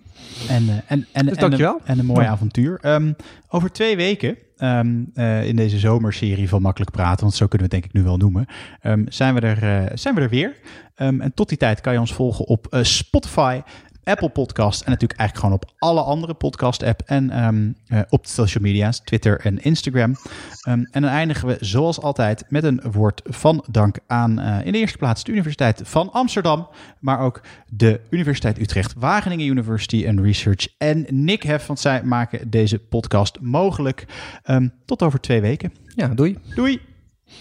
[0.49, 1.75] En, eh, en, en, Dus en, dankjewel.
[1.75, 2.31] een, en een mooi Ja.
[2.31, 2.79] avontuur.
[2.81, 3.13] Ehm,
[3.49, 7.75] over twee weken, ehm, eh, in deze zomerserie van Makkelijk Praten, want zo kunnen we
[7.75, 8.47] het denk ik nu wel noemen,
[8.81, 10.57] ehm, zijn, we er, eh, zijn we er weer.
[10.95, 13.61] Ehm, en tot die tijd kan je ons volgen op eh, Spotify,
[14.05, 18.29] Apple Podcast en natuurlijk eigenlijk gewoon op alle andere podcast-app en ehm, eh, op de
[18.29, 20.17] social media's, Twitter en Instagram.
[20.63, 24.73] Ehm, en dan eindigen we zoals altijd met een woord van dank aan eh, in
[24.73, 26.69] de eerste plaats de Universiteit van Amsterdam,
[27.01, 32.51] maar ook de Universiteit Utrecht, Wageningen University and Research en Nick Hef, want zij maken
[32.51, 34.05] deze podcast mogelijk.
[34.43, 35.73] Ehm, tot over twee weken.
[35.95, 36.39] ja, doei.
[36.55, 36.81] Doei!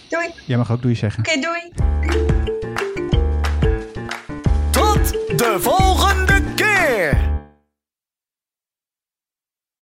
[0.10, 0.30] Doei.
[0.46, 1.26] Jij mag ook doei zeggen.
[1.26, 1.72] Oké, doei.
[4.72, 6.33] Tot de volgende
[6.84, 7.33] Yeah.